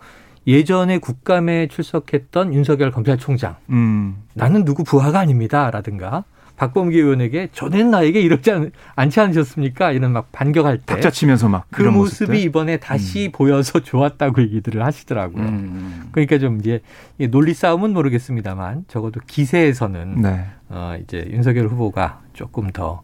예전에 0.48 0.98
국감에 1.00 1.68
출석했던 1.68 2.54
윤석열 2.54 2.92
검찰총장 2.92 3.58
음. 3.70 4.16
나는 4.34 4.64
누구 4.64 4.84
부하가 4.84 5.20
아닙니다라든가 5.20 6.24
박범계 6.56 6.98
의원에게 6.98 7.50
전엔 7.52 7.92
나에게 7.92 8.20
이러지 8.20 8.50
않, 8.52 8.72
않지 8.96 9.20
않으셨습니까? 9.20 9.92
이런 9.92 10.12
막 10.14 10.32
반격할 10.32 10.80
때 10.80 10.86
박자치면서 10.96 11.50
막 11.50 11.66
그 11.70 11.84
모습이 11.84 11.92
모습들? 11.98 12.36
이번에 12.38 12.78
다시 12.78 13.28
음. 13.28 13.32
보여서 13.32 13.80
좋았다고 13.82 14.42
얘기들을 14.42 14.84
하시더라고요. 14.84 15.44
음. 15.44 16.10
그러니까 16.12 16.40
좀 16.40 16.58
이제 16.60 16.82
논리 17.30 17.54
싸움은 17.54 17.94
모르겠습니다만 17.94 18.86
적어도 18.88 19.20
기세에서는 19.28 20.22
네. 20.22 20.46
어 20.70 20.98
이제 21.04 21.28
윤석열 21.30 21.68
후보가 21.68 22.22
조금 22.34 22.72
더 22.72 23.04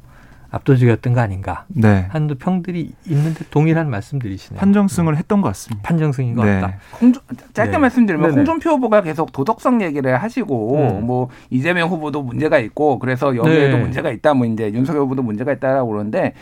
압도적이었던 0.54 1.14
거 1.14 1.20
아닌가 1.20 1.66
네. 1.68 2.06
하는 2.10 2.28
평들이 2.38 2.94
있는데 3.08 3.44
동일한 3.50 3.90
말씀들이시네요. 3.90 4.60
판정승을 4.60 5.18
했던 5.18 5.42
것 5.42 5.48
같습니다. 5.50 5.82
판정승인 5.82 6.36
것 6.36 6.46
네. 6.46 6.62
같다. 6.62 6.78
홍조, 7.02 7.22
짧게 7.54 7.72
네. 7.72 7.78
말씀드리면 7.80 8.30
네네. 8.30 8.36
홍준표 8.38 8.70
후보가 8.76 9.02
계속 9.02 9.32
도덕성 9.32 9.82
얘기를 9.82 10.16
하시고 10.22 11.00
음. 11.00 11.08
뭐 11.08 11.30
이재명 11.50 11.90
후보도 11.90 12.22
문제가 12.22 12.60
있고 12.60 13.00
그래서 13.00 13.36
여기에도 13.36 13.78
네. 13.78 13.82
문제가 13.82 14.12
있다 14.12 14.36
뭐 14.36 14.46
이제 14.46 14.72
윤석열 14.72 15.02
후보도 15.02 15.24
문제가 15.24 15.52
있다라고 15.54 15.90
그러는데 15.90 16.34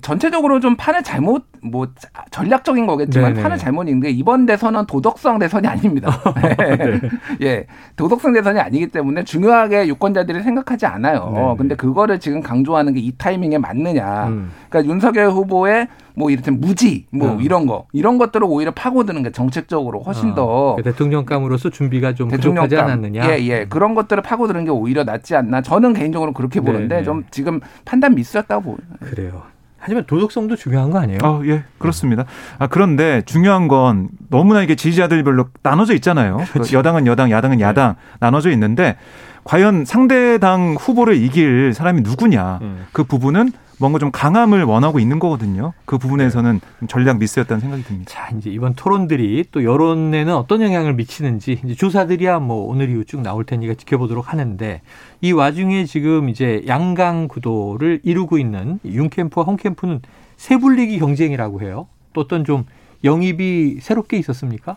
전체적으로 0.00 0.60
좀 0.60 0.76
판을 0.76 1.02
잘못 1.02 1.46
뭐 1.62 1.88
전략적인 2.30 2.86
거겠지만 2.86 3.32
네네. 3.32 3.42
판을 3.42 3.58
잘못 3.58 3.88
읽는 3.88 4.00
게 4.00 4.10
이번 4.10 4.46
대선은 4.46 4.86
도덕성 4.86 5.38
대선이 5.38 5.66
아닙니다. 5.66 6.20
네. 6.58 7.00
예, 7.42 7.66
도덕성 7.96 8.32
대선이 8.32 8.60
아니기 8.60 8.86
때문에 8.88 9.24
중요하게 9.24 9.88
유권자들이 9.88 10.42
생각하지 10.42 10.86
않아요. 10.86 11.32
네네. 11.34 11.54
근데 11.58 11.74
그거를 11.74 12.20
지금 12.20 12.40
강조하는 12.42 12.94
게 12.94 13.08
이 13.08 13.12
타이밍에 13.16 13.58
맞느냐. 13.58 14.28
음. 14.28 14.50
그러니까 14.68 14.92
윤석열 14.92 15.30
후보의 15.30 15.88
뭐 16.14 16.30
이를테면 16.30 16.60
무지 16.60 17.06
뭐 17.10 17.34
음. 17.34 17.40
이런 17.40 17.66
거 17.66 17.86
이런 17.92 18.18
것들을 18.18 18.44
오히려 18.48 18.72
파고드는 18.72 19.22
게 19.22 19.32
정책적으로 19.32 20.00
훨씬 20.00 20.32
어. 20.32 20.34
더그 20.34 20.82
대통령감으로서 20.82 21.70
준비가 21.70 22.14
좀 22.14 22.28
부족하지 22.28 22.76
않았느냐. 22.76 23.30
예, 23.30 23.38
예. 23.44 23.62
음. 23.62 23.66
그런 23.68 23.94
것들을 23.94 24.22
파고드는 24.22 24.64
게 24.64 24.70
오히려 24.70 25.04
낫지 25.04 25.36
않나. 25.36 25.62
저는 25.62 25.94
개인적으로 25.94 26.32
그렇게 26.32 26.60
보는데 26.60 26.96
네네. 26.96 27.04
좀 27.04 27.24
지금 27.30 27.60
판단 27.84 28.14
미스였다고 28.14 28.62
보여요. 28.62 28.78
그래요. 29.00 29.42
하지만 29.78 30.04
도덕성도 30.06 30.56
중요한 30.56 30.90
거 30.90 30.98
아니에요? 30.98 31.18
어, 31.22 31.40
예, 31.46 31.64
그렇습니다. 31.78 32.24
아, 32.58 32.66
그런데 32.66 33.22
중요한 33.24 33.68
건 33.68 34.08
너무나 34.28 34.62
이게 34.62 34.74
지지자들별로 34.74 35.48
나눠져 35.62 35.94
있잖아요. 35.94 36.44
그렇죠. 36.52 36.76
여당은 36.76 37.06
여당, 37.06 37.30
야당은 37.30 37.60
야당 37.60 37.94
네. 37.94 38.16
나눠져 38.20 38.50
있는데 38.50 38.96
과연 39.44 39.84
상대 39.84 40.38
당 40.38 40.76
후보를 40.78 41.16
이길 41.16 41.72
사람이 41.74 42.02
누구냐. 42.02 42.58
음. 42.60 42.86
그 42.92 43.04
부분은 43.04 43.52
뭔가 43.78 43.98
좀 43.98 44.10
강함을 44.10 44.64
원하고 44.64 44.98
있는 44.98 45.18
거거든요. 45.18 45.72
그 45.84 45.98
부분에서는 45.98 46.60
전략 46.88 47.18
미스였다는 47.18 47.60
생각이 47.60 47.84
듭니다. 47.84 48.10
자, 48.12 48.28
이제 48.36 48.50
이번 48.50 48.74
토론들이 48.74 49.44
또 49.52 49.64
여론에는 49.64 50.34
어떤 50.34 50.62
영향을 50.62 50.94
미치는지 50.94 51.60
이제 51.64 51.74
조사들이야 51.74 52.40
뭐 52.40 52.68
오늘 52.68 52.90
이후 52.90 53.04
쭉 53.04 53.20
나올 53.20 53.44
테니까 53.44 53.74
지켜보도록 53.74 54.32
하는데 54.32 54.82
이 55.20 55.32
와중에 55.32 55.84
지금 55.84 56.28
이제 56.28 56.62
양강 56.66 57.28
구도를 57.28 58.00
이루고 58.02 58.38
있는 58.38 58.80
윤캠프와 58.84 59.44
홍캠프는 59.46 60.02
세불리기 60.36 60.98
경쟁이라고 60.98 61.62
해요. 61.62 61.86
또 62.12 62.22
어떤 62.22 62.44
좀 62.44 62.64
영입이 63.04 63.78
새롭게 63.80 64.16
있었습니까? 64.18 64.74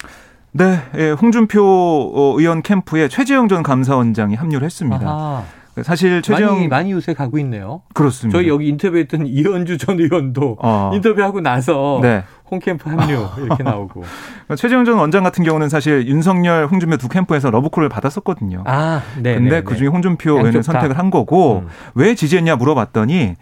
네, 0.52 0.80
예, 0.98 1.12
홍준표 1.12 2.36
의원 2.38 2.62
캠프에 2.62 3.08
최재형 3.08 3.48
전 3.48 3.64
감사원장이 3.64 4.36
합류를 4.36 4.66
했습니다. 4.66 5.08
아하. 5.08 5.44
사실 5.84 6.22
최재형 6.22 6.54
많이, 6.54 6.68
많이 6.68 6.92
요새 6.92 7.14
가고 7.14 7.38
있네요. 7.40 7.82
그렇습니다. 7.94 8.38
저희 8.38 8.50
여기 8.50 8.68
인터뷰했던 8.68 9.26
이현주 9.28 9.78
전 9.78 10.00
의원도 10.00 10.58
어. 10.62 10.92
인터뷰하고 10.94 11.42
나서 11.42 12.00
네. 12.02 12.24
홈캠프 12.50 12.90
합류 12.90 13.28
이렇게 13.44 13.64
나오고. 13.64 14.04
최재형 14.58 14.86
전 14.86 14.98
원장 14.98 15.24
같은 15.24 15.44
경우는 15.44 15.70
사실 15.70 16.08
윤석열, 16.08 16.68
홍준표 16.68 16.98
두 16.98 17.08
캠프에서 17.08 17.50
러브콜을 17.50 17.88
받았었거든요. 17.90 18.64
아, 18.66 19.02
네. 19.18 19.36
근데 19.36 19.50
네, 19.50 19.62
그중에 19.62 19.88
네. 19.88 19.92
홍준표 19.92 20.32
의원을 20.32 20.64
선택을 20.64 20.98
한 20.98 21.10
거고 21.10 21.60
음. 21.66 21.68
왜 21.96 22.16
지지했냐 22.16 22.58
물어봤더니 22.58 23.36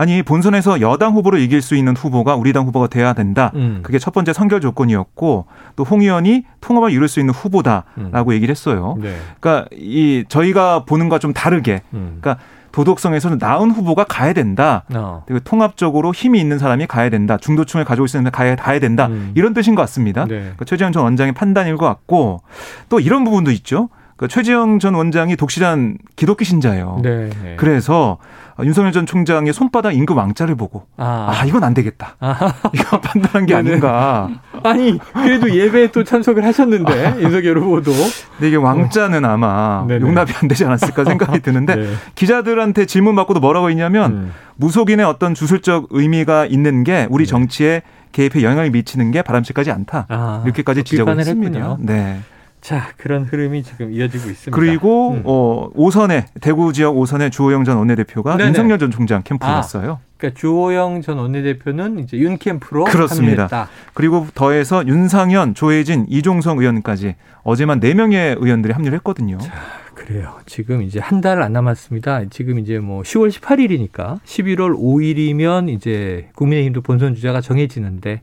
아니 0.00 0.22
본선에서 0.22 0.80
여당 0.80 1.12
후보를 1.12 1.40
이길 1.40 1.60
수 1.60 1.76
있는 1.76 1.94
후보가 1.94 2.34
우리 2.34 2.54
당 2.54 2.64
후보가 2.64 2.86
돼야 2.86 3.12
된다. 3.12 3.52
음. 3.54 3.80
그게 3.82 3.98
첫 3.98 4.14
번째 4.14 4.32
선결 4.32 4.62
조건이었고 4.62 5.44
또 5.76 5.84
홍 5.90 6.00
의원이 6.00 6.44
통합을 6.62 6.90
이룰 6.90 7.06
수 7.06 7.20
있는 7.20 7.34
후보다라고 7.34 8.30
음. 8.30 8.32
얘기를 8.32 8.50
했어요. 8.50 8.96
네. 8.98 9.14
그러니까 9.40 9.68
이 9.72 10.24
저희가 10.26 10.84
보는 10.86 11.10
것과 11.10 11.18
좀 11.18 11.34
다르게 11.34 11.82
음. 11.92 12.16
그러니까 12.18 12.42
도덕성에서는 12.72 13.36
나은 13.38 13.72
후보가 13.72 14.04
가야 14.04 14.32
된다. 14.32 14.84
어. 14.94 15.24
그리고 15.26 15.40
통합적으로 15.44 16.14
힘이 16.14 16.40
있는 16.40 16.58
사람이 16.58 16.86
가야 16.86 17.10
된다. 17.10 17.36
중도층을 17.36 17.84
가지고 17.84 18.06
있는 18.06 18.30
가야 18.30 18.56
가야 18.56 18.78
된다. 18.78 19.08
음. 19.08 19.32
이런 19.34 19.52
뜻인 19.52 19.74
것 19.74 19.82
같습니다. 19.82 20.24
네. 20.24 20.38
그러니까 20.38 20.64
최재형 20.64 20.92
전 20.92 21.02
원장의 21.02 21.34
판단일 21.34 21.76
것 21.76 21.84
같고 21.84 22.40
또 22.88 23.00
이런 23.00 23.24
부분도 23.24 23.50
있죠. 23.50 23.90
그 24.16 24.28
최재형 24.28 24.80
전 24.80 24.94
원장이 24.94 25.34
독실한 25.36 25.96
기독교 26.14 26.44
신자예요. 26.44 27.00
네, 27.02 27.30
네. 27.42 27.56
그래서 27.56 28.18
윤석열 28.64 28.92
전 28.92 29.06
총장의 29.06 29.52
손바닥 29.52 29.94
임금 29.94 30.16
왕자를 30.16 30.54
보고 30.54 30.86
아, 30.96 31.28
아 31.30 31.44
이건 31.44 31.64
안 31.64 31.74
되겠다. 31.74 32.16
아. 32.20 32.54
이거 32.72 33.00
판단한 33.00 33.46
게 33.46 33.54
네네. 33.54 33.70
아닌가. 33.70 34.28
아니 34.62 34.98
그래도 35.12 35.50
예배에 35.54 35.90
또 35.92 36.04
참석을 36.04 36.44
하셨는데 36.44 37.06
아. 37.06 37.20
윤석열 37.20 37.58
후보도. 37.58 37.92
근데 38.32 38.48
이게 38.48 38.56
왕자는 38.56 39.24
아마 39.24 39.84
네네. 39.86 40.00
용납이 40.00 40.30
안 40.42 40.48
되지 40.48 40.64
않았을까 40.64 41.04
생각이 41.04 41.40
드는데 41.42 41.76
네. 41.76 41.92
기자들한테 42.14 42.86
질문 42.86 43.16
받고도 43.16 43.40
뭐라고 43.40 43.70
했냐면 43.70 44.12
음. 44.12 44.32
무속인의 44.56 45.06
어떤 45.06 45.34
주술적 45.34 45.88
의미가 45.90 46.46
있는 46.46 46.84
게 46.84 47.06
우리 47.10 47.24
네. 47.24 47.30
정치에 47.30 47.82
개입에 48.12 48.42
영향을 48.42 48.70
미치는 48.70 49.10
게 49.10 49.22
바람직하지 49.22 49.70
않다. 49.70 50.06
아, 50.08 50.42
이렇게까지 50.44 50.84
지적을 50.84 51.18
했습니다. 51.18 51.76
네. 51.80 52.20
자, 52.60 52.92
그런 52.98 53.24
흐름이 53.24 53.62
지금 53.62 53.92
이어지고 53.92 54.28
있습니다. 54.30 54.54
그리고 54.54 55.12
음. 55.12 55.22
어, 55.24 55.70
오선에 55.74 56.26
대구 56.40 56.72
지역 56.72 56.96
오선에 56.96 57.30
주호영 57.30 57.64
전 57.64 57.78
원내대표가 57.78 58.36
네네. 58.36 58.48
윤석열 58.48 58.78
전 58.78 58.90
총장 58.90 59.22
캠프에 59.22 59.48
아, 59.48 59.54
갔어요. 59.56 60.00
그러니까 60.18 60.38
주호영 60.38 61.00
전 61.02 61.18
원내대표는 61.18 62.00
이제 62.00 62.18
윤 62.18 62.36
캠프로 62.36 62.84
그렇습니다. 62.84 63.44
합류했다. 63.44 63.68
그리고 63.94 64.26
더해서 64.34 64.86
윤상현, 64.86 65.54
조혜진, 65.54 66.06
이종성 66.08 66.58
의원까지 66.58 67.16
어제만 67.42 67.80
4 67.80 67.94
명의 67.94 68.36
의원들이 68.38 68.74
합류를 68.74 68.96
했거든요. 68.98 69.38
자, 69.38 69.52
그래요. 69.94 70.38
지금 70.44 70.82
이제 70.82 70.98
한 71.00 71.20
달 71.22 71.40
안 71.42 71.52
남았습니다. 71.54 72.24
지금 72.30 72.58
이제 72.58 72.78
뭐 72.78 73.02
10월 73.02 73.30
18일이니까 73.30 74.20
11월 74.24 74.76
5일이면 74.78 75.70
이제 75.70 76.28
국민의힘도 76.34 76.82
본선 76.82 77.14
주자가 77.14 77.40
정해지는데 77.40 78.20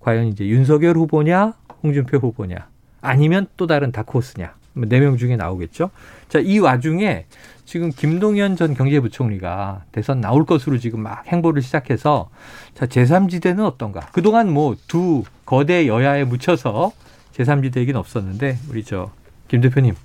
과연 0.00 0.26
이제 0.26 0.46
윤석열 0.46 0.96
후보냐, 0.96 1.54
홍준표 1.82 2.18
후보냐 2.18 2.56
아니면 3.00 3.46
또 3.56 3.66
다른 3.66 3.92
다크호스냐. 3.92 4.54
뭐 4.74 4.86
네명 4.88 5.16
중에 5.16 5.36
나오겠죠. 5.36 5.90
자, 6.28 6.38
이 6.38 6.58
와중에 6.58 7.26
지금 7.64 7.90
김동연 7.90 8.56
전 8.56 8.74
경제부총리가 8.74 9.84
대선 9.92 10.20
나올 10.20 10.44
것으로 10.46 10.78
지금 10.78 11.00
막 11.00 11.26
행보를 11.26 11.62
시작해서 11.62 12.30
자, 12.74 12.86
제3지대는 12.86 13.64
어떤가? 13.64 14.00
그동안 14.12 14.52
뭐 14.52 14.76
두 14.86 15.24
거대 15.44 15.86
여야에 15.86 16.24
묻혀서 16.24 16.92
제3지대 17.36 17.78
얘기는 17.78 17.98
없었는데 17.98 18.58
우리 18.68 18.84
저 18.84 19.10
김 19.48 19.60
대표님 19.60 19.96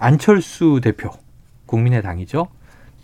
안철수 0.00 0.80
대표 0.82 1.10
국민의당이죠. 1.66 2.48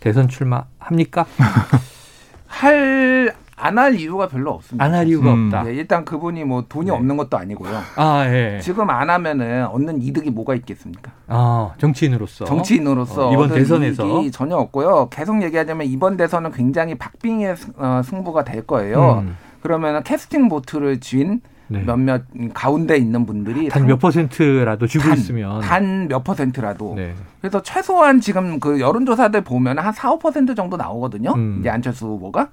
대선 0.01 0.27
출마합니까? 0.27 1.25
할 2.47 3.33
안 3.61 3.77
할 3.77 3.95
이유가 3.99 4.27
별로 4.27 4.51
없습니다. 4.51 4.83
안 4.83 4.93
할 4.93 5.07
이유가 5.07 5.33
음. 5.33 5.45
없다. 5.47 5.63
네, 5.63 5.73
일단 5.75 6.03
그분이 6.05 6.43
뭐 6.43 6.65
돈이 6.67 6.87
네. 6.87 6.91
없는 6.91 7.17
것도 7.17 7.37
아니고요. 7.37 7.71
아, 7.95 8.25
예. 8.27 8.59
지금 8.61 8.89
안 8.89 9.09
하면은 9.09 9.65
얻는 9.67 10.01
이득이 10.01 10.29
뭐가 10.31 10.55
있겠습니까? 10.55 11.11
아, 11.27 11.71
정치인으로서. 11.77 12.45
정치인으로서 12.45 13.29
어, 13.29 13.33
이번 13.33 13.49
대선에서 13.49 14.29
전혀 14.31 14.55
없고요. 14.57 15.09
계속 15.09 15.41
얘기하자면 15.43 15.87
이번 15.87 16.17
대선은 16.17 16.51
굉장히 16.51 16.95
박빙의 16.95 17.55
어, 17.77 18.01
승부가 18.03 18.43
될 18.43 18.65
거예요. 18.65 19.23
음. 19.25 19.37
그러면 19.61 20.03
캐스팅 20.03 20.49
보트를 20.49 20.99
쥔 20.99 21.41
네. 21.67 21.83
몇몇 21.85 22.23
가운데 22.53 22.97
있는 22.97 23.25
분들이 23.25 23.69
단 23.69 23.85
몇 23.87 23.97
퍼센트라도 23.99 24.87
주고 24.87 25.05
단, 25.05 25.13
있으면 25.17 25.61
단 25.61 26.07
몇 26.09 26.21
퍼센트라도 26.23 26.95
네. 26.97 27.13
그래서 27.39 27.61
최소한 27.61 28.19
지금 28.19 28.59
그 28.59 28.81
여론조사들 28.81 29.41
보면 29.41 29.79
한 29.79 29.93
4, 29.93 30.17
5% 30.17 30.55
정도 30.57 30.75
나오거든요. 30.75 31.31
음. 31.33 31.57
이제 31.61 31.69
안철수 31.69 32.07
후보가 32.07 32.49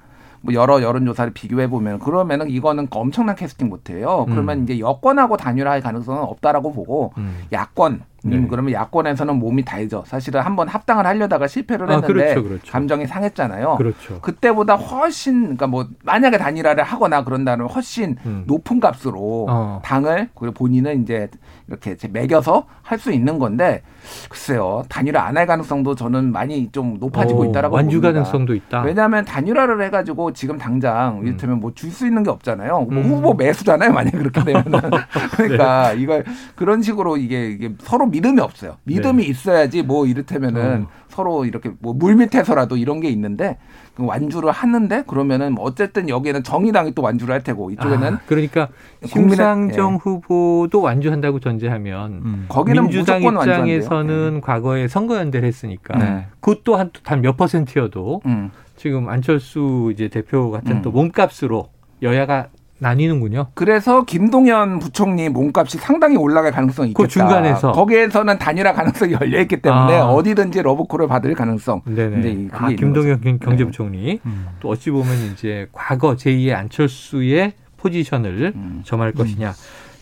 뭐 0.48 0.54
여러 0.54 0.80
여론조사를 0.80 1.34
비교해 1.34 1.68
보면 1.68 1.98
그러면은 1.98 2.48
이거는 2.48 2.88
엄청난 2.90 3.36
캐스팅 3.36 3.68
못해요. 3.68 4.24
그러면 4.28 4.60
음. 4.60 4.64
이제 4.64 4.78
여권하고 4.78 5.36
단일화할 5.36 5.82
가능성은 5.82 6.22
없다라고 6.22 6.72
보고 6.72 7.12
음. 7.18 7.42
야권 7.52 8.02
네. 8.28 8.46
그러면 8.48 8.72
야권에서는 8.72 9.36
몸이 9.36 9.64
다이죠. 9.64 10.04
사실은 10.06 10.40
한번 10.40 10.68
합당을 10.68 11.06
하려다가 11.06 11.46
실패를 11.46 11.90
아, 11.90 11.94
했는데 11.96 12.22
아, 12.30 12.34
그렇죠, 12.34 12.48
그렇죠. 12.48 12.72
감정이 12.72 13.06
상했잖아요. 13.06 13.76
그렇죠. 13.76 14.20
그때보다 14.20 14.74
훨씬 14.76 15.42
그러니까 15.42 15.66
뭐 15.66 15.86
만약에 16.04 16.38
단일화를 16.38 16.84
하거나 16.84 17.24
그런다면 17.24 17.68
훨씬 17.68 18.16
음. 18.26 18.44
높은 18.46 18.80
값으로 18.80 19.46
어. 19.48 19.82
당을 19.84 20.28
그리고 20.34 20.54
본인은 20.54 21.02
이제 21.02 21.28
이렇게 21.68 21.96
매겨서 22.10 22.66
할 22.82 22.98
수 22.98 23.12
있는 23.12 23.38
건데 23.38 23.82
글쎄요 24.28 24.82
단일화 24.88 25.22
안 25.22 25.36
할 25.36 25.46
가능성도 25.46 25.94
저는 25.94 26.32
많이 26.32 26.68
좀 26.72 26.96
높아지고 26.98 27.42
오, 27.42 27.44
있다라고 27.44 27.76
완주 27.76 28.00
봅니다. 28.00 28.12
가능성도 28.20 28.54
있다. 28.54 28.82
왜냐하면 28.82 29.24
단일화를 29.24 29.80
해가지고 29.82 30.32
지금 30.32 30.58
당장 30.58 31.18
음. 31.20 31.26
이를테면 31.26 31.60
뭐 31.60 31.70
줄 31.74 31.92
수 31.92 32.06
있는 32.06 32.22
게 32.24 32.30
없잖아요. 32.30 32.80
뭐 32.80 32.88
음. 32.90 33.02
후보 33.04 33.34
매수잖아요. 33.34 33.92
만약 33.92 34.14
에 34.14 34.18
그렇게 34.18 34.42
되면 34.42 34.64
그러니까 35.36 35.92
네. 35.94 36.00
이걸 36.02 36.24
그런 36.56 36.82
식으로 36.82 37.16
이게, 37.16 37.50
이게 37.50 37.72
서로 37.82 38.06
믿음이 38.18 38.40
없어요. 38.40 38.76
믿음이 38.84 39.22
네. 39.22 39.28
있어야지 39.28 39.82
뭐 39.82 40.06
이를테면은 40.06 40.82
어. 40.84 40.88
서로 41.08 41.44
이렇게 41.44 41.70
뭐 41.78 41.94
물밑에서라도 41.94 42.76
이런 42.76 43.00
게 43.00 43.08
있는데 43.10 43.58
그 43.94 44.04
완주를 44.04 44.50
하는데 44.50 45.04
그러면은 45.06 45.54
뭐 45.54 45.64
어쨌든 45.64 46.08
여기에는 46.08 46.42
정의당이 46.42 46.94
또 46.94 47.02
완주를 47.02 47.34
할 47.34 47.42
테고 47.42 47.70
이쪽에는 47.70 48.14
아, 48.14 48.20
그러니까 48.26 48.68
심상정 49.04 49.94
예. 49.94 49.98
후보도 50.00 50.80
완주한다고 50.80 51.40
전제하면 51.40 52.12
음. 52.24 52.46
거기는 52.48 52.82
민주당 52.82 53.22
입장에서는 53.22 54.34
네. 54.34 54.40
과거에 54.40 54.88
선거연대를 54.88 55.46
했으니까 55.46 55.98
네. 55.98 56.26
그것도 56.40 56.76
한단몇 56.76 57.36
퍼센트여도 57.36 58.22
음. 58.26 58.50
지금 58.76 59.08
안철수 59.08 59.90
이제 59.92 60.08
대표 60.08 60.50
같은 60.50 60.76
음. 60.76 60.82
또 60.82 60.90
몸값으로 60.90 61.68
여야가 62.02 62.48
나뉘는군요. 62.78 63.48
그래서 63.54 64.04
김동연 64.04 64.78
부총리 64.78 65.28
몸값이 65.28 65.78
상당히 65.78 66.16
올라갈 66.16 66.52
가능성이 66.52 66.90
있겠다. 66.90 67.02
그 67.02 67.08
중간에서 67.08 67.72
거기에서는 67.72 68.38
단일화 68.38 68.72
가능성이 68.72 69.14
열려 69.20 69.40
있기 69.40 69.60
때문에 69.60 69.94
아. 69.94 70.06
어디든지 70.06 70.62
러브콜을 70.62 71.08
받을 71.08 71.34
가능성. 71.34 71.82
네네. 71.84 72.48
아, 72.52 72.68
김동연 72.68 73.20
거죠. 73.20 73.38
경제부총리 73.40 73.98
네. 74.04 74.20
음. 74.24 74.46
또 74.60 74.68
어찌 74.68 74.90
보면 74.90 75.32
이제 75.32 75.68
과거 75.72 76.14
제2의 76.14 76.54
안철수의 76.54 77.52
포지션을 77.78 78.52
음. 78.54 78.82
점할 78.84 79.12
것이냐. 79.12 79.54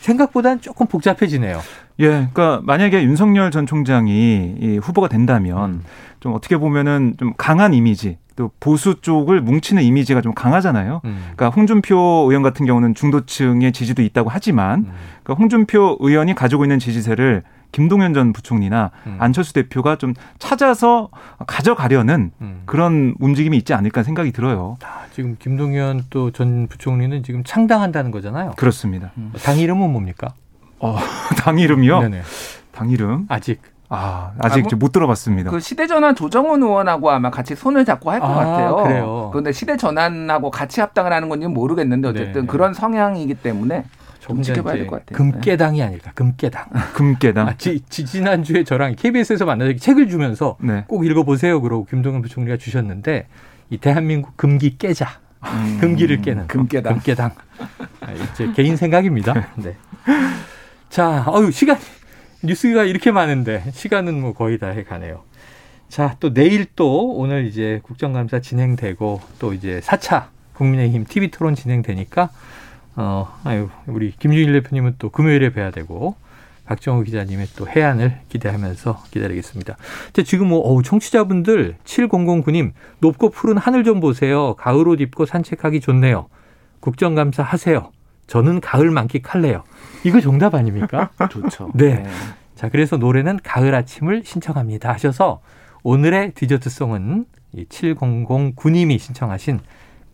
생각보다는 0.07 0.61
조금 0.61 0.87
복잡해지네요. 0.87 1.61
예, 2.01 2.07
그러니까 2.09 2.61
만약에 2.65 3.03
윤석열 3.03 3.51
전 3.51 3.67
총장이 3.67 4.57
이 4.61 4.79
후보가 4.83 5.09
된다면 5.09 5.71
음. 5.71 5.83
좀 6.21 6.35
어떻게 6.35 6.57
보면은 6.57 7.15
좀 7.19 7.35
강한 7.37 7.75
이미지 7.75 8.19
또 8.37 8.51
보수 8.61 9.01
쪽을 9.01 9.41
뭉치는 9.41 9.83
이미지가 9.83 10.21
좀 10.21 10.35
강하잖아요. 10.35 11.01
음. 11.05 11.19
그러니까 11.35 11.49
홍준표 11.49 12.27
의원 12.29 12.43
같은 12.43 12.67
경우는 12.67 12.95
중도층의 12.95 13.73
지지도 13.73 14.03
있다고 14.03 14.31
하지만 14.31 14.81
음. 14.81 14.93
그러니까 15.23 15.35
홍준표 15.41 15.97
의원이 16.01 16.35
가지고 16.35 16.65
있는 16.65 16.79
지지세를 16.79 17.43
김동연 17.77 18.15
전 18.15 18.33
부총리나 18.33 18.91
음. 19.07 19.17
안철수 19.21 19.53
대표가 19.53 19.97
좀 19.97 20.15
찾아서 20.39 21.11
가져가려는 21.47 22.31
음. 22.41 22.63
그런 22.65 23.15
움직임이 23.21 23.55
있지 23.59 23.75
않을까 23.75 24.03
생각이 24.03 24.33
들어요. 24.33 24.79
아, 24.83 25.05
지금 25.13 25.37
김동연 25.39 26.05
또 26.09 26.31
전 26.31 26.69
부총리는 26.69 27.23
지금 27.23 27.45
창당한다는 27.45 28.11
거잖아요. 28.13 28.53
그렇습니다. 28.57 29.13
음. 29.19 29.31
당 29.45 29.59
이름은 29.59 29.93
뭡니까? 29.93 30.33
어, 30.79 30.97
당 31.45 31.59
이름이요? 31.59 32.01
네네. 32.01 32.23
당 32.73 32.89
이름? 32.89 33.27
아직. 33.29 33.61
아, 33.91 34.33
아직 34.39 34.61
아, 34.61 34.69
뭐, 34.71 34.79
못 34.79 34.93
들어봤습니다. 34.93 35.51
그 35.51 35.61
시대 35.61 35.87
전환 35.87 36.15
조정훈 36.15 36.63
의원하고 36.63 37.11
아마 37.11 37.31
같이 37.31 37.55
손을 37.55 37.85
잡고 37.85 38.11
할것 38.11 38.29
아, 38.31 38.35
같아요. 38.35 38.77
그래요. 38.77 39.29
그런데 39.33 39.53
시대 39.53 39.77
전환하고 39.77 40.51
같이 40.51 40.81
합당을 40.81 41.13
하는 41.13 41.29
건지 41.29 41.47
모르겠는데 41.47 42.09
어쨌든 42.09 42.41
네. 42.43 42.47
그런 42.47 42.73
성향이기 42.73 43.35
때문에 43.35 43.85
좀 44.27 44.43
지켜봐야 44.43 44.75
될 44.75 44.87
것 44.87 45.05
같아요. 45.07 45.17
금깨당이 45.17 45.83
아닐까, 45.83 46.13
금깨당. 46.15 46.67
금깨당. 46.95 47.49
아, 47.49 47.57
지, 47.57 47.81
지난주에 47.89 48.65
저랑 48.65 48.95
KBS에서 48.97 49.45
만나서 49.45 49.77
책을 49.77 50.09
주면서 50.09 50.57
네. 50.61 50.85
꼭 50.89 51.05
읽어보세요. 51.07 51.61
그러고 51.61 51.85
김동연 51.85 52.23
부총리가 52.23 52.57
주셨는데 52.57 53.27
이 53.71 53.79
대한민국 53.79 54.37
금기 54.37 54.79
깨자. 54.79 55.21
음, 55.45 55.79
금기를 55.81 56.23
깨는 56.23 56.47
금깨당. 56.49 56.95
금깨당. 56.95 57.31
아, 58.01 58.13
이제 58.13 58.51
개인 58.55 58.77
생각입니다. 58.77 59.49
네. 59.57 59.77
자, 60.91 61.25
어유 61.29 61.51
시간 61.53 61.79
뉴스가 62.43 62.85
이렇게 62.85 63.11
많은데 63.13 63.65
시간은 63.73 64.21
뭐 64.21 64.33
거의 64.33 64.59
다 64.59 64.69
해가네요. 64.69 65.23
자, 65.89 66.17
또 66.21 66.33
내일 66.35 66.67
또 66.75 67.13
오늘 67.15 67.47
이제 67.47 67.81
국정감사 67.85 68.41
진행되고 68.41 69.21
또 69.39 69.53
이제 69.53 69.81
4차 69.85 70.27
국민의힘 70.55 71.05
TV 71.05 71.31
토론 71.31 71.55
진행되니까 71.55 72.31
어, 72.97 73.39
아유, 73.45 73.69
우리 73.87 74.13
김준일 74.13 74.53
대표님은 74.55 74.97
또 74.99 75.11
금요일에 75.11 75.51
뵈야 75.51 75.71
되고 75.71 76.17
박정호 76.65 77.03
기자님의 77.03 77.49
또 77.57 77.69
해안을 77.69 78.21
기대하면서 78.29 79.05
기다리겠습니다. 79.11 79.77
자, 80.13 80.23
지금 80.23 80.49
뭐, 80.49 80.59
어우, 80.61 80.83
청취자분들 80.83 81.77
7009님, 81.85 82.73
높고 82.99 83.31
푸른 83.31 83.57
하늘 83.57 83.85
좀 83.85 84.01
보세요. 84.01 84.55
가을 84.55 84.89
옷 84.89 85.01
입고 85.01 85.27
산책하기 85.27 85.81
좋네요. 85.81 86.27
국정감사 86.81 87.43
하세요. 87.43 87.93
저는 88.27 88.61
가을 88.61 88.91
만끽할래요. 88.91 89.63
이거 90.03 90.21
정답 90.21 90.55
아닙니까? 90.55 91.11
좋죠. 91.31 91.71
네. 91.75 92.03
네. 92.03 92.11
자, 92.57 92.69
그래서 92.69 92.97
노래는 92.97 93.39
가을 93.45 93.75
아침을 93.75 94.23
신청합니다 94.25 94.93
하셔서 94.93 95.41
오늘의 95.85 96.33
디저트송은 96.33 97.27
7009님이 97.55 98.99
신청하신 98.99 99.61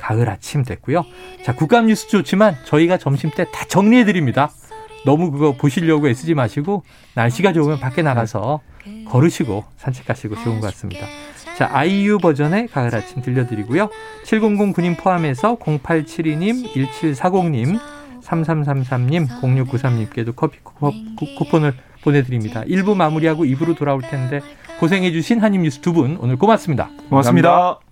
가을 0.02 0.28
아침 0.28 0.64
됐고요. 0.64 1.04
자, 1.44 1.54
국감 1.54 1.86
뉴스 1.86 2.08
좋지만 2.08 2.56
저희가 2.64 2.98
점심 2.98 3.30
때 3.30 3.44
다 3.52 3.64
정리해 3.68 4.04
드립니다. 4.04 4.50
너무 5.04 5.30
그거 5.30 5.52
보시려고 5.52 6.08
애쓰지 6.08 6.34
마시고 6.34 6.82
날씨가 7.14 7.52
좋으면 7.52 7.78
밖에 7.80 8.02
나가서 8.02 8.60
걸으시고 9.08 9.64
산책하시고 9.76 10.36
좋은 10.42 10.60
것 10.60 10.66
같습니다. 10.68 11.06
자, 11.56 11.68
아이유 11.72 12.18
버전의 12.18 12.68
가을 12.68 12.94
아침 12.94 13.22
들려드리고요. 13.22 13.88
7009님 14.24 14.96
포함해서 14.98 15.56
0872님, 15.56 16.72
1740님, 16.72 17.78
3333님, 18.22 19.28
0693님께도 19.40 20.34
커피 20.34 20.58
쿠, 20.62 20.92
쿠폰을 21.38 21.74
보내드립니다. 22.02 22.62
1부 22.62 22.96
마무리하고 22.96 23.44
2부로 23.44 23.76
돌아올 23.76 24.00
텐데 24.02 24.40
고생해주신 24.80 25.40
한입뉴스 25.40 25.80
두 25.80 25.92
분 25.92 26.16
오늘 26.20 26.36
고맙습니다 26.36 26.90
고맙습니다. 27.08 27.50
감사합니다. 27.50 27.91